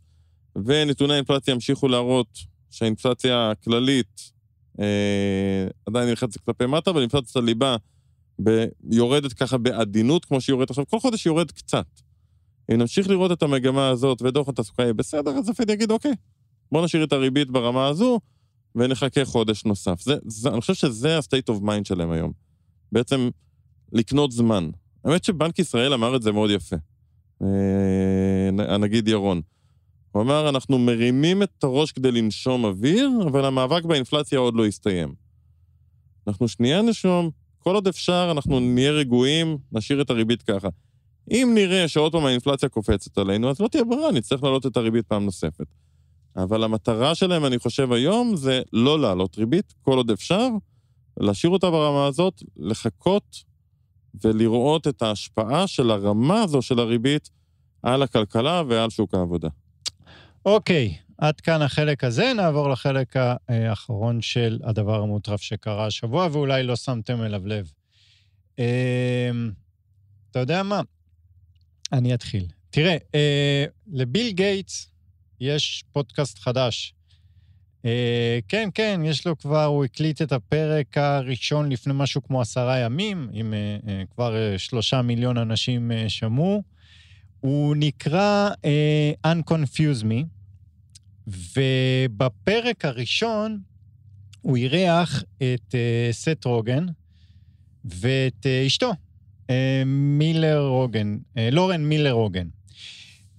ונתוני 0.55 1.13
האינפלציה 1.13 1.51
ימשיכו 1.51 1.87
להראות 1.87 2.37
שהאינפלציה 2.69 3.51
הכללית 3.51 4.31
אה, 4.79 5.67
עדיין 5.85 6.09
נלחצת 6.09 6.41
כלפי 6.41 6.65
מטה, 6.65 6.91
אבל 6.91 7.01
אינפלציית 7.01 7.35
הליבה 7.35 7.75
ב- 8.43 8.65
יורדת 8.91 9.33
ככה 9.33 9.57
בעדינות, 9.57 10.25
כמו 10.25 10.41
שהיא 10.41 10.53
יורדת 10.53 10.69
עכשיו. 10.69 10.87
כל 10.87 10.99
חודש 10.99 11.25
היא 11.25 11.31
יורדת 11.31 11.51
קצת. 11.51 11.85
אם 12.71 12.77
נמשיך 12.77 13.09
לראות 13.09 13.31
את 13.31 13.43
המגמה 13.43 13.89
הזאת 13.89 14.21
ודוח 14.21 14.49
התעסוקה 14.49 14.83
יהיה 14.83 14.93
בסדר, 14.93 15.31
אז 15.31 15.49
הפד 15.49 15.69
יגיד, 15.69 15.91
אוקיי, 15.91 16.13
בוא 16.71 16.85
נשאיר 16.85 17.03
את 17.03 17.13
הריבית 17.13 17.51
ברמה 17.51 17.87
הזו 17.87 18.19
ונחכה 18.75 19.25
חודש 19.25 19.65
נוסף. 19.65 20.01
זה, 20.01 20.15
זה, 20.25 20.49
אני 20.49 20.61
חושב 20.61 20.73
שזה 20.73 21.17
ה-state 21.17 21.53
of 21.53 21.63
mind 21.63 21.83
שלהם 21.83 22.11
היום. 22.11 22.31
בעצם 22.91 23.29
לקנות 23.93 24.31
זמן. 24.31 24.69
האמת 25.05 25.23
שבנק 25.23 25.59
ישראל 25.59 25.93
אמר 25.93 26.15
את 26.15 26.21
זה 26.21 26.31
מאוד 26.31 26.51
יפה. 26.51 26.75
אה, 27.41 28.75
הנגיד 28.75 29.07
ירון. 29.07 29.41
הוא 30.11 30.21
אמר, 30.21 30.49
אנחנו 30.49 30.79
מרימים 30.79 31.43
את 31.43 31.63
הראש 31.63 31.91
כדי 31.91 32.11
לנשום 32.11 32.65
אוויר, 32.65 33.09
אבל 33.27 33.45
המאבק 33.45 33.83
באינפלציה 33.85 34.39
עוד 34.39 34.55
לא 34.55 34.65
הסתיים. 34.65 35.13
אנחנו 36.27 36.47
שנייה 36.47 36.81
נשום, 36.81 37.29
כל 37.57 37.75
עוד 37.75 37.87
אפשר, 37.87 38.27
אנחנו 38.31 38.59
נהיה 38.59 38.91
רגועים, 38.91 39.57
נשאיר 39.71 40.01
את 40.01 40.09
הריבית 40.09 40.41
ככה. 40.41 40.67
אם 41.31 41.51
נראה 41.55 41.87
שעוד 41.87 42.11
פעם 42.11 42.25
האינפלציה 42.25 42.69
קופצת 42.69 43.17
עלינו, 43.17 43.49
אז 43.49 43.59
לא 43.59 43.67
תהיה 43.67 43.83
ברירה, 43.83 44.11
נצטרך 44.11 44.43
להעלות 44.43 44.65
את 44.65 44.77
הריבית 44.77 45.05
פעם 45.05 45.25
נוספת. 45.25 45.65
אבל 46.35 46.63
המטרה 46.63 47.15
שלהם, 47.15 47.45
אני 47.45 47.59
חושב 47.59 47.91
היום, 47.91 48.35
זה 48.35 48.61
לא 48.73 48.99
להעלות 48.99 49.37
ריבית, 49.37 49.73
כל 49.81 49.97
עוד 49.97 50.11
אפשר, 50.11 50.47
להשאיר 51.19 51.51
אותה 51.51 51.71
ברמה 51.71 52.05
הזאת, 52.07 52.43
לחכות 52.57 53.43
ולראות 54.23 54.87
את 54.87 55.01
ההשפעה 55.01 55.67
של 55.67 55.91
הרמה 55.91 56.43
הזו 56.43 56.61
של 56.61 56.79
הריבית 56.79 57.29
על 57.83 58.03
הכלכלה 58.03 58.63
ועל 58.67 58.89
שוק 58.89 59.13
העבודה. 59.13 59.49
אוקיי, 60.45 60.97
עד 61.17 61.41
כאן 61.41 61.61
החלק 61.61 62.03
הזה, 62.03 62.33
נעבור 62.35 62.69
לחלק 62.69 63.15
האחרון 63.49 64.21
של 64.21 64.59
הדבר 64.63 65.01
המוטרף 65.01 65.41
שקרה 65.41 65.85
השבוע, 65.85 66.27
ואולי 66.31 66.63
לא 66.63 66.75
שמתם 66.75 67.23
אליו 67.23 67.47
לב. 67.47 67.71
אמ, 68.59 68.63
אתה 70.31 70.39
יודע 70.39 70.63
מה? 70.63 70.81
אני 71.91 72.13
אתחיל. 72.13 72.45
תראה, 72.69 72.97
אה, 73.15 73.65
לביל 73.87 74.31
גייטס 74.31 74.91
יש 75.39 75.83
פודקאסט 75.91 76.39
חדש. 76.39 76.93
אה, 77.85 78.39
כן, 78.47 78.69
כן, 78.73 79.01
יש 79.05 79.27
לו 79.27 79.37
כבר, 79.37 79.65
הוא 79.65 79.85
הקליט 79.85 80.21
את 80.21 80.31
הפרק 80.31 80.97
הראשון 80.97 81.71
לפני 81.71 81.93
משהו 81.95 82.23
כמו 82.23 82.41
עשרה 82.41 82.77
ימים, 82.77 83.29
עם 83.33 83.53
אה, 83.53 84.03
כבר 84.15 84.57
שלושה 84.57 85.01
מיליון 85.01 85.37
אנשים 85.37 85.91
שמעו. 86.07 86.63
הוא 87.39 87.75
נקרא 87.75 88.49
Unconfuse 89.27 90.03
Me, 90.03 90.25
ובפרק 91.27 92.85
הראשון 92.85 93.59
הוא 94.41 94.57
אירח 94.57 95.23
את 95.37 95.75
סט 96.11 96.45
רוגן 96.45 96.85
ואת 97.85 98.45
אשתו, 98.67 98.91
מילר 99.85 100.67
רוגן, 100.67 101.17
לורן 101.51 101.85
מילר 101.85 102.11
רוגן. 102.11 102.47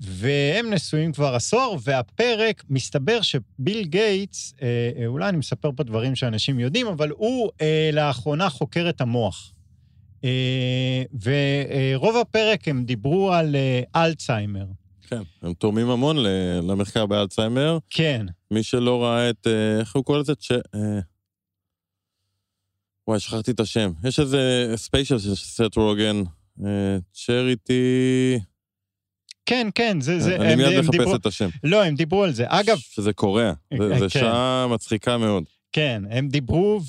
והם 0.01 0.71
נשואים 0.71 1.13
כבר 1.13 1.35
עשור, 1.35 1.79
והפרק, 1.83 2.65
מסתבר 2.71 3.21
שביל 3.23 3.85
גייטס, 3.85 4.55
אה, 4.63 5.07
אולי 5.07 5.29
אני 5.29 5.37
מספר 5.37 5.71
פה 5.77 5.83
דברים 5.83 6.17
שאנשים 6.17 6.61
יודעים, 6.61 6.87
אבל 6.87 7.11
הוא 7.11 7.51
אה, 7.61 7.91
לאחרונה 7.93 8.51
חוקר 8.51 8.89
את 8.89 9.01
המוח. 9.01 9.53
אה, 10.25 11.03
ורוב 11.23 12.17
הפרק 12.17 12.69
הם 12.69 12.85
דיברו 12.85 13.33
על 13.33 13.57
אה, 13.57 14.05
אלצהיימר. 14.05 14.67
כן, 15.09 15.23
הם 15.43 15.55
תורמים 15.55 15.91
המון 15.91 16.17
למחקר 16.63 17.07
באלצהיימר. 17.07 17.79
כן. 17.91 18.27
מי 18.51 18.63
שלא 18.63 19.03
ראה 19.03 19.31
את, 19.31 19.47
אה, 19.47 19.81
איך 19.81 19.97
הוא 19.97 20.05
קורא 20.05 20.19
לזה? 20.19 20.35
צ'... 20.35 20.51
וואי, 23.09 23.21
שכחתי 23.21 23.51
את 23.51 23.61
השם. 23.61 23.93
יש 24.05 24.21
איזה 24.21 24.73
special 24.77 25.19
של 25.19 25.35
סת' 25.35 25.77
רוגן, 25.77 26.23
charity... 27.13 28.39
כן, 29.47 29.69
כן, 29.75 30.01
זה... 30.01 30.21
זה 30.21 30.37
אני 30.37 30.55
מיד 30.55 30.81
מחפש 30.81 31.15
את 31.15 31.27
השם. 31.27 31.49
לא, 31.65 31.85
הם 31.85 31.95
דיברו 31.95 32.25
על 32.25 32.33
זה. 32.33 32.45
אגב... 32.49 32.79
שזה 32.79 33.13
קורע. 33.13 33.53
זה 33.79 34.01
כן. 34.01 34.09
שעה 34.09 34.67
מצחיקה 34.71 35.19
מאוד. 35.19 35.45
כן, 35.73 36.03
הם 36.11 36.29
דיברו, 36.29 36.81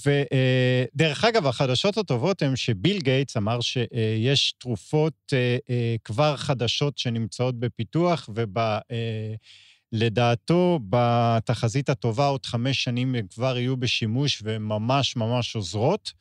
ודרך 0.96 1.24
אגב, 1.24 1.48
החדשות 1.48 1.98
הטובות 1.98 2.42
הן 2.42 2.56
שביל 2.56 3.00
גייטס 3.00 3.38
אמר 3.38 3.62
שיש 3.62 4.54
תרופות 4.58 5.14
אה, 5.34 5.58
אה, 5.70 5.96
כבר 6.04 6.38
חדשות 6.38 6.98
שנמצאות 6.98 7.60
בפיתוח, 7.60 8.30
ולדעתו, 9.94 10.80
בתחזית 10.90 11.90
הטובה 11.90 12.28
עוד 12.28 12.46
חמש 12.46 12.84
שנים 12.84 13.16
הם 13.16 13.28
כבר 13.28 13.58
יהיו 13.58 13.78
בשימוש 13.78 14.42
וממש 14.46 15.16
ממש 15.16 15.56
עוזרות. 15.56 16.12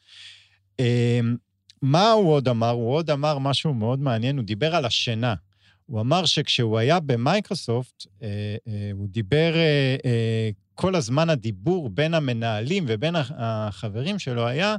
מה 1.83 2.11
הוא 2.11 2.33
עוד 2.33 2.49
אמר? 2.49 2.70
הוא 2.70 2.95
עוד 2.95 3.11
אמר 3.11 3.39
משהו 3.39 3.74
מאוד 3.74 4.01
מעניין, 4.01 4.37
הוא 4.37 4.45
דיבר 4.45 4.76
על 4.76 4.85
השינה. 4.85 5.35
הוא 5.91 6.01
אמר 6.01 6.24
שכשהוא 6.24 6.78
היה 6.78 7.01
במייקרוסופט, 7.01 8.07
אה, 8.22 8.28
אה, 8.68 8.91
הוא 8.93 9.09
דיבר, 9.09 9.53
אה, 9.55 9.97
אה, 10.05 10.51
כל 10.74 10.95
הזמן 10.95 11.30
הדיבור 11.30 11.88
בין 11.88 12.14
המנהלים 12.14 12.84
ובין 12.88 13.14
החברים 13.16 14.18
שלו 14.18 14.47
היה 14.47 14.76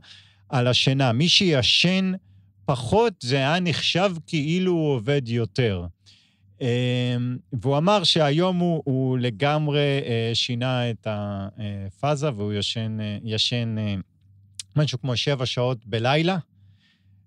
על 0.49 0.67
השינה. 0.67 1.11
מי 1.11 1.29
שישן 1.29 2.11
פחות, 2.65 3.13
זה 3.21 3.35
היה 3.35 3.59
נחשב 3.59 4.11
כאילו 4.27 4.71
הוא 4.71 4.93
עובד 4.93 5.21
יותר. 5.27 5.85
אה, 6.61 7.15
והוא 7.53 7.77
אמר 7.77 8.03
שהיום 8.03 8.57
הוא, 8.57 8.81
הוא 8.85 9.17
לגמרי 9.17 10.01
אה, 10.05 10.31
שינה 10.33 10.89
את 10.89 11.07
הפאזה 11.09 12.29
והוא 12.35 12.53
ישן, 12.53 12.97
אה, 13.01 13.17
ישן 13.23 13.75
אה, 13.77 13.95
משהו 14.75 15.01
כמו 15.01 15.17
שבע 15.17 15.45
שעות 15.45 15.85
בלילה. 15.85 16.37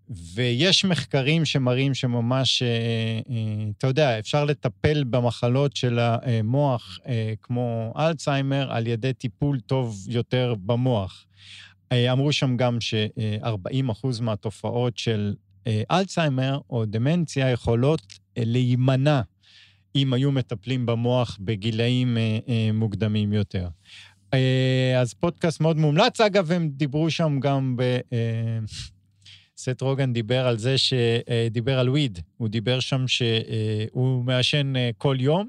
ויש 0.08 0.84
מחקרים 0.84 1.44
שמראים 1.44 1.94
שממש, 1.94 2.62
אה, 2.62 2.68
אה, 3.30 3.64
אתה 3.78 3.86
יודע, 3.86 4.18
אפשר 4.18 4.44
לטפל 4.44 5.04
במחלות 5.04 5.76
של 5.76 5.98
המוח, 5.98 6.98
אה, 7.06 7.34
כמו 7.42 7.92
אלצהיימר, 7.98 8.72
על 8.72 8.86
ידי 8.86 9.12
טיפול 9.12 9.60
טוב 9.60 10.06
יותר 10.08 10.54
במוח. 10.66 11.26
אמרו 12.12 12.32
שם 12.32 12.56
גם 12.56 12.80
ש-40% 12.80 14.20
מהתופעות 14.20 14.98
של 14.98 15.34
אלצהיימר 15.90 16.58
או 16.70 16.84
דמנציה 16.84 17.50
יכולות 17.50 18.02
להימנע 18.36 19.20
אם 19.96 20.12
היו 20.12 20.32
מטפלים 20.32 20.86
במוח 20.86 21.38
בגילאים 21.40 22.16
מוקדמים 22.72 23.32
יותר. 23.32 23.68
אז 25.00 25.14
פודקאסט 25.14 25.60
מאוד 25.60 25.76
מומלץ. 25.76 26.20
אגב, 26.20 26.52
הם 26.52 26.68
דיברו 26.68 27.10
שם 27.10 27.40
גם 27.40 27.76
ב... 27.76 27.98
סת' 29.64 29.80
רוגן 29.80 30.12
דיבר 30.12 30.46
על 30.46 30.58
זה 30.58 30.74
שדיבר 30.78 31.78
על 31.78 31.90
weed. 31.90 32.18
הוא 32.36 32.48
דיבר 32.48 32.80
שם 32.80 33.04
שהוא 33.08 34.24
מעשן 34.24 34.76
אה, 34.76 34.90
כל 34.98 35.16
יום, 35.20 35.48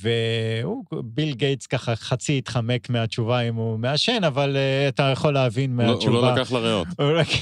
והוא, 0.00 0.84
ביל 1.04 1.34
גייטס 1.34 1.66
ככה 1.66 1.96
חצי 1.96 2.38
התחמק 2.38 2.90
מהתשובה 2.90 3.40
אם 3.40 3.54
הוא 3.54 3.78
מעשן, 3.78 4.24
אבל 4.24 4.56
אתה 4.88 5.02
יכול 5.02 5.34
להבין 5.34 5.76
מהתשובה. 5.76 6.18
הוא 6.18 6.26
לא 6.26 6.34
לקח 6.34 6.52
לריאות. 6.52 6.86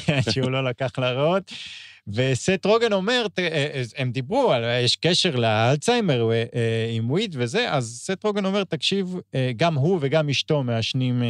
כן, 0.06 0.20
שהוא 0.30 0.50
לא 0.50 0.64
לקח 0.64 0.98
לריאות. 0.98 1.52
וסט 2.08 2.66
רוגן 2.66 2.92
אומר, 2.92 3.26
אה, 3.38 3.82
הם 3.96 4.10
דיברו, 4.10 4.52
על, 4.52 4.64
יש 4.84 4.96
קשר 4.96 5.36
לאלצהיימר 5.36 6.30
עם 6.96 7.10
וויד 7.10 7.34
וזה, 7.38 7.72
אז 7.72 8.00
סט 8.04 8.24
רוגן 8.24 8.44
אומר, 8.44 8.64
תקשיב, 8.64 9.16
גם 9.56 9.74
הוא 9.74 9.98
וגם 10.00 10.28
אשתו 10.28 10.62
מעשנים 10.62 11.22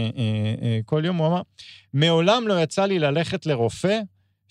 כל 0.84 1.02
יום, 1.04 1.16
הוא 1.16 1.26
אמר, 1.26 1.42
מעולם 1.94 2.48
לא 2.48 2.62
יצא 2.62 2.84
לי 2.84 2.98
ללכת 2.98 3.46
לרופא 3.46 4.00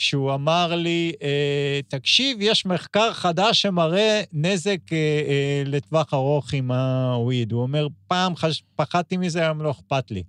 שהוא 0.01 0.33
אמר 0.33 0.75
לי, 0.75 1.11
אה, 1.21 1.79
תקשיב, 1.87 2.37
יש 2.41 2.65
מחקר 2.65 3.13
חדש 3.13 3.61
שמראה 3.61 4.21
נזק 4.33 4.93
אה, 4.93 4.97
אה, 4.97 5.63
לטווח 5.65 6.13
ארוך 6.13 6.53
עם 6.53 6.71
הוויד. 6.71 7.51
הוא 7.51 7.61
אומר, 7.61 7.87
פעם 8.07 8.35
חש... 8.35 8.63
פחדתי 8.75 9.17
מזה, 9.17 9.41
היום 9.41 9.61
לא 9.61 9.71
אכפת 9.71 10.11
לי. 10.11 10.23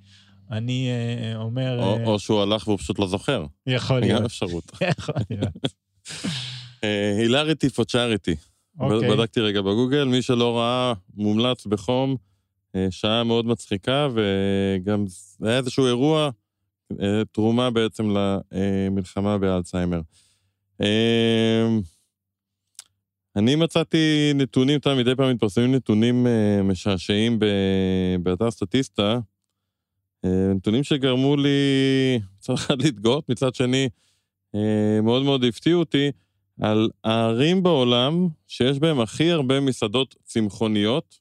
אני 0.50 0.90
אומר... 1.36 1.82
או, 1.82 1.98
או 2.04 2.18
שהוא 2.18 2.42
הלך 2.42 2.68
והוא 2.68 2.78
פשוט 2.78 2.98
לא 2.98 3.06
זוכר. 3.06 3.46
יכול 3.66 4.00
להיות. 4.00 4.20
גם 4.20 4.24
אפשרות. 4.24 4.72
יכול 4.98 5.14
להיות. 5.30 5.52
הילריטי 7.18 7.70
פו 7.70 7.84
צ'אריטי. 7.84 8.34
בדקתי 8.78 9.40
רגע 9.40 9.60
בגוגל, 9.60 10.04
מי 10.04 10.22
שלא 10.22 10.58
ראה, 10.58 10.92
מומלץ 11.14 11.66
בחום, 11.66 12.16
שעה 12.90 13.24
מאוד 13.24 13.46
מצחיקה, 13.46 14.08
וגם 14.14 15.04
היה 15.42 15.58
איזשהו 15.58 15.86
אירוע 15.86 16.30
תרומה 17.32 17.70
בעצם 17.70 18.04
למלחמה 18.52 19.38
באלצהיימר. 19.38 20.00
אה, 20.80 21.66
אני 23.36 23.56
מצאתי 23.56 24.32
נתונים, 24.34 24.78
אתה 24.78 24.94
מדי 24.94 25.16
פעם 25.16 25.30
מתפרסמים 25.30 25.74
נתונים 25.74 26.26
אה, 26.26 26.62
משעשעים 26.62 27.38
באתר 28.22 28.50
סטטיסטה, 28.50 29.18
נתונים 30.54 30.84
שגרמו 30.84 31.36
לי 31.36 31.50
מצד 32.38 32.52
אחד 32.52 32.82
להתגאות, 32.82 33.28
מצד 33.28 33.54
שני 33.54 33.88
מאוד 35.02 35.22
מאוד 35.22 35.44
הפתיעו 35.44 35.80
אותי, 35.80 36.10
על 36.60 36.90
הערים 37.04 37.62
בעולם 37.62 38.28
שיש 38.46 38.78
בהם 38.78 39.00
הכי 39.00 39.30
הרבה 39.30 39.60
מסעדות 39.60 40.14
צמחוניות 40.24 41.18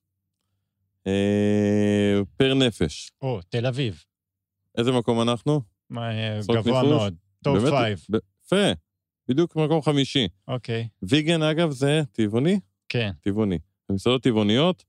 per 2.38 2.54
נפש. 2.54 3.12
או, 3.22 3.40
תל 3.50 3.66
אביב. 3.66 4.04
איזה 4.78 4.92
מקום 4.92 5.22
אנחנו? 5.22 5.62
אה, 5.98 6.40
גבוה 6.54 6.84
מאוד, 6.84 7.16
top 7.44 7.70
five. 7.70 8.06
יפה, 8.46 8.72
בדיוק 9.28 9.56
מקום 9.56 9.82
חמישי. 9.82 10.28
אוקיי. 10.48 10.88
vegan, 11.04 11.42
אגב, 11.42 11.72
זה 11.72 12.02
טבעוני? 12.12 12.60
כן. 12.90 13.12
טבעוני. 13.22 13.58
מסעדות 13.92 14.24
טבעוניות. 14.24 14.84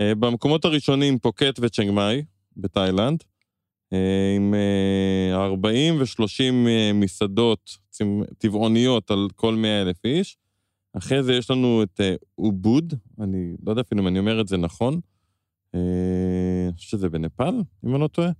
אה, 0.00 0.14
במקומות 0.14 0.64
הראשונים 0.64 1.18
פוקט 1.18 1.58
וצ'נג 1.62 1.90
מאי, 1.90 2.24
בתאילנד, 2.56 3.24
אה, 3.92 4.32
עם 4.36 4.54
40 5.32 6.00
ו-30 6.00 6.52
מסעדות 6.94 7.70
טבעוניות 8.38 9.10
על 9.10 9.28
כל 9.36 9.54
100 9.54 9.82
אלף 9.82 10.04
איש. 10.04 10.36
אחרי 10.96 11.22
זה 11.22 11.34
יש 11.34 11.50
לנו 11.50 11.82
את 11.82 12.00
אובוד, 12.38 12.94
אני 13.20 13.56
לא 13.66 13.72
יודע 13.72 13.82
אפילו 13.82 14.02
אם 14.02 14.08
אני 14.08 14.18
אומר 14.18 14.40
את 14.40 14.48
זה 14.48 14.56
נכון. 14.56 15.00
אני 15.74 16.72
חושב 16.76 16.88
שזה 16.88 17.08
בנפאל, 17.08 17.54
אם 17.84 17.94
אני 17.94 18.00
לא 18.00 18.08
טועה. 18.08 18.30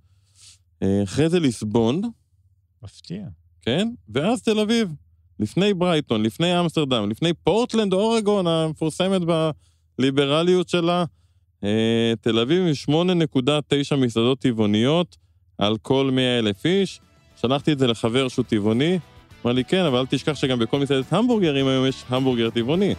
אה, 0.83 1.03
אחרי 1.03 1.29
זה 1.29 1.39
ליסבון. 1.39 2.01
מפתיע. 2.83 3.23
כן, 3.61 3.87
ואז 4.09 4.41
תל 4.41 4.59
אביב. 4.59 4.93
לפני 5.39 5.73
ברייטון, 5.73 6.23
לפני 6.23 6.59
אמסטרדם, 6.59 7.09
לפני 7.09 7.33
פורטלנד, 7.33 7.93
אורגון, 7.93 8.47
המפורסמת 8.47 9.21
בליברליות 9.99 10.69
שלה. 10.69 11.05
אה, 11.63 12.13
תל 12.21 12.39
אביב 12.39 12.63
עם 12.87 12.95
8.9 12.95 13.95
מסעדות 13.95 14.39
טבעוניות 14.39 15.17
על 15.57 15.77
כל 15.81 16.09
100 16.13 16.39
אלף 16.39 16.65
איש. 16.65 16.99
שלחתי 17.41 17.71
את 17.73 17.79
זה 17.79 17.87
לחבר 17.87 18.27
שהוא 18.27 18.45
טבעוני, 18.45 18.99
אמר 19.45 19.53
לי, 19.53 19.63
כן, 19.63 19.85
אבל 19.85 19.99
אל 19.99 20.05
תשכח 20.05 20.33
שגם 20.33 20.59
בכל 20.59 20.79
מסעדת 20.79 21.13
המבורגרים 21.13 21.67
היום 21.67 21.85
יש 21.85 22.03
המבורגר 22.09 22.49
טבעוני. 22.49 22.95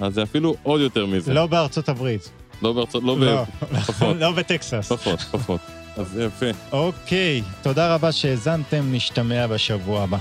אז 0.00 0.14
זה 0.14 0.22
אפילו 0.22 0.54
עוד 0.62 0.80
יותר 0.80 1.06
מזה. 1.06 1.34
לא 1.34 1.46
בארצות 1.46 1.88
הברית. 1.88 2.30
לא 2.62 2.72
בארצות, 2.72 3.02
לא, 3.02 3.18
לא, 3.18 3.44
פחות. 3.86 4.16
לא 4.20 4.32
בטקסס. 4.32 4.92
פחות, 4.92 5.20
פחות. 5.20 5.60
אז 5.96 6.18
יפה. 6.26 6.46
אוקיי, 6.72 7.42
תודה 7.62 7.94
רבה 7.94 8.12
שהאזנתם, 8.12 8.84
נשתמע 8.92 9.46
בשבוע 9.46 10.02
הבא. 10.02 10.18